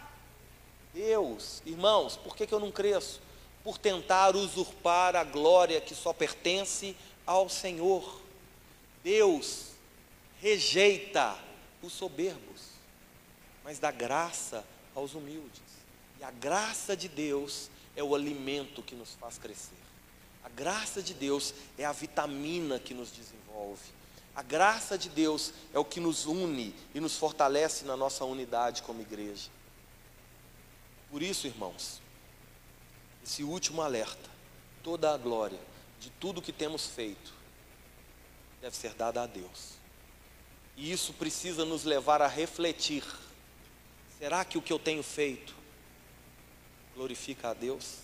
[0.93, 1.61] Deus.
[1.65, 3.19] Irmãos, por que, que eu não cresço?
[3.63, 8.19] por tentar usurpar a glória que só pertence ao Senhor.
[9.03, 9.67] Deus
[10.41, 11.37] rejeita
[11.81, 12.69] os soberbos,
[13.63, 14.65] mas dá graça
[14.95, 15.61] aos humildes.
[16.19, 19.77] E a graça de Deus é o alimento que nos faz crescer.
[20.43, 23.98] A graça de Deus é a vitamina que nos desenvolve.
[24.35, 28.81] A graça de Deus é o que nos une e nos fortalece na nossa unidade
[28.83, 29.49] como igreja.
[31.09, 32.01] Por isso, irmãos,
[33.23, 34.29] esse último alerta,
[34.83, 35.59] toda a glória
[35.99, 37.33] de tudo que temos feito
[38.61, 39.73] deve ser dada a Deus.
[40.77, 43.03] E isso precisa nos levar a refletir:
[44.17, 45.53] será que o que eu tenho feito
[46.95, 47.97] glorifica a Deus?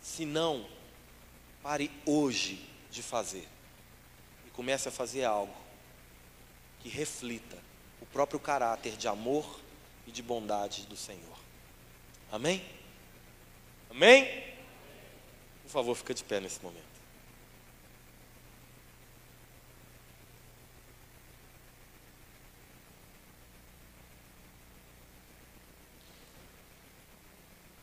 [0.00, 0.66] Se não,
[1.62, 3.51] pare hoje de fazer
[4.52, 5.54] comece a fazer algo
[6.80, 7.56] que reflita
[8.00, 9.60] o próprio caráter de amor
[10.06, 11.38] e de bondade do Senhor.
[12.30, 12.64] Amém?
[13.90, 14.26] Amém?
[15.62, 16.92] Por favor, fica de pé nesse momento.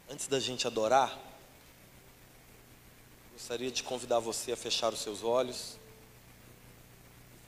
[0.09, 1.17] Antes da gente adorar,
[3.31, 5.79] gostaria de convidar você a fechar os seus olhos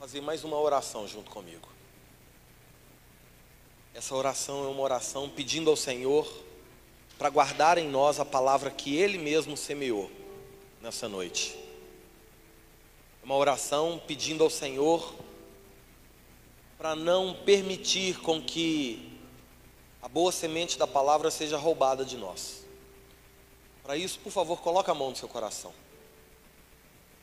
[0.02, 1.68] fazer mais uma oração junto comigo.
[3.94, 6.28] Essa oração é uma oração pedindo ao Senhor
[7.16, 10.10] para guardar em nós a palavra que Ele mesmo semeou
[10.80, 11.56] nessa noite.
[13.22, 15.14] É uma oração pedindo ao Senhor
[16.76, 19.20] para não permitir com que
[20.02, 22.64] a boa semente da palavra seja roubada de nós.
[23.84, 25.72] Para isso, por favor, coloque a mão no seu coração.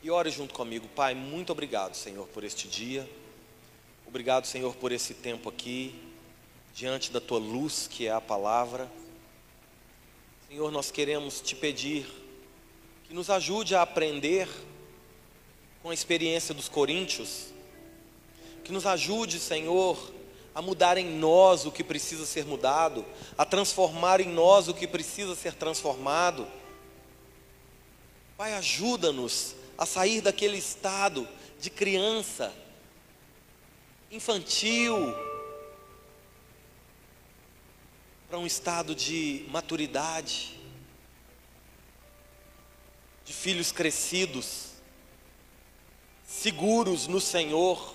[0.02, 1.14] E ore junto comigo, Pai.
[1.14, 3.06] Muito obrigado, Senhor, por este dia.
[4.06, 5.94] Obrigado, Senhor, por esse tempo aqui,
[6.74, 8.90] diante da tua luz, que é a palavra.
[10.48, 12.06] Senhor, nós queremos te pedir
[13.06, 14.48] que nos ajude a aprender
[15.82, 17.48] com a experiência dos coríntios,
[18.64, 20.12] que nos ajude, Senhor,
[20.54, 23.04] a mudar em nós o que precisa ser mudado,
[23.36, 26.48] a transformar em nós o que precisa ser transformado.
[28.38, 31.26] Pai, ajuda-nos a sair daquele estado
[31.58, 32.54] de criança,
[34.10, 34.94] infantil,
[38.28, 40.60] para um estado de maturidade,
[43.24, 44.72] de filhos crescidos,
[46.26, 47.94] seguros no Senhor,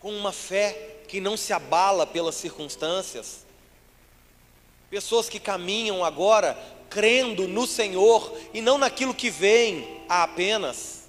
[0.00, 3.46] com uma fé que não se abala pelas circunstâncias.
[4.90, 6.58] Pessoas que caminham agora
[6.90, 11.04] crendo no Senhor e não naquilo que vem apenas.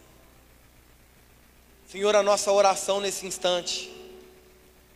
[1.87, 3.91] Senhor, a nossa oração nesse instante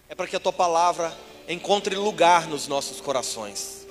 [0.07, 1.13] é para que a tua palavra
[1.49, 3.85] encontre lugar nos nossos corações.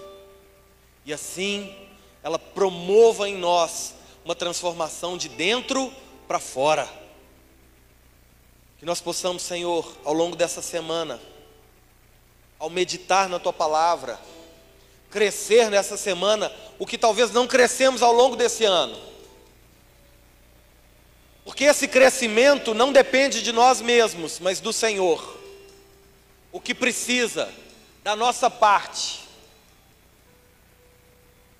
[1.04, 1.74] E assim
[2.22, 3.94] ela promova em nós
[4.24, 5.92] uma transformação de dentro
[6.26, 6.88] para fora.
[8.78, 11.20] Que nós possamos, Senhor, ao longo dessa semana,
[12.58, 14.18] ao meditar na tua palavra,
[15.14, 18.98] crescer nessa semana o que talvez não crescemos ao longo desse ano.
[21.44, 25.38] Porque esse crescimento não depende de nós mesmos, mas do Senhor.
[26.50, 27.48] O que precisa
[28.02, 29.20] da nossa parte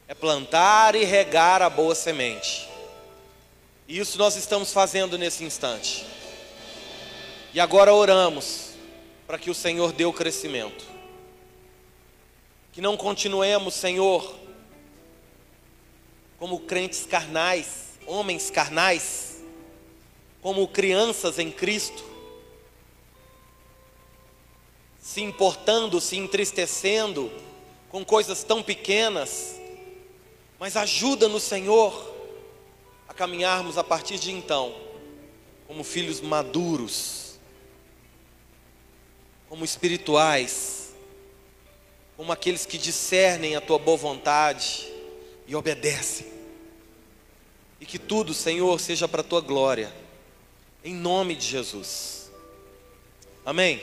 [0.08, 2.68] é plantar e regar a boa semente.
[3.86, 6.04] E isso nós estamos fazendo nesse instante.
[7.52, 8.70] E agora oramos
[9.28, 10.93] para que o Senhor dê o crescimento.
[12.74, 14.34] Que não continuemos, Senhor,
[16.40, 19.44] como crentes carnais, homens carnais,
[20.42, 22.04] como crianças em Cristo,
[25.00, 27.30] se importando, se entristecendo
[27.88, 29.54] com coisas tão pequenas,
[30.58, 32.12] mas ajuda no Senhor
[33.06, 34.74] a caminharmos a partir de então
[35.68, 37.38] como filhos maduros,
[39.48, 40.73] como espirituais,
[42.16, 44.86] como aqueles que discernem a tua boa vontade
[45.46, 46.26] e obedecem.
[47.80, 49.92] E que tudo, Senhor, seja para a tua glória,
[50.84, 52.30] em nome de Jesus.
[53.44, 53.82] Amém.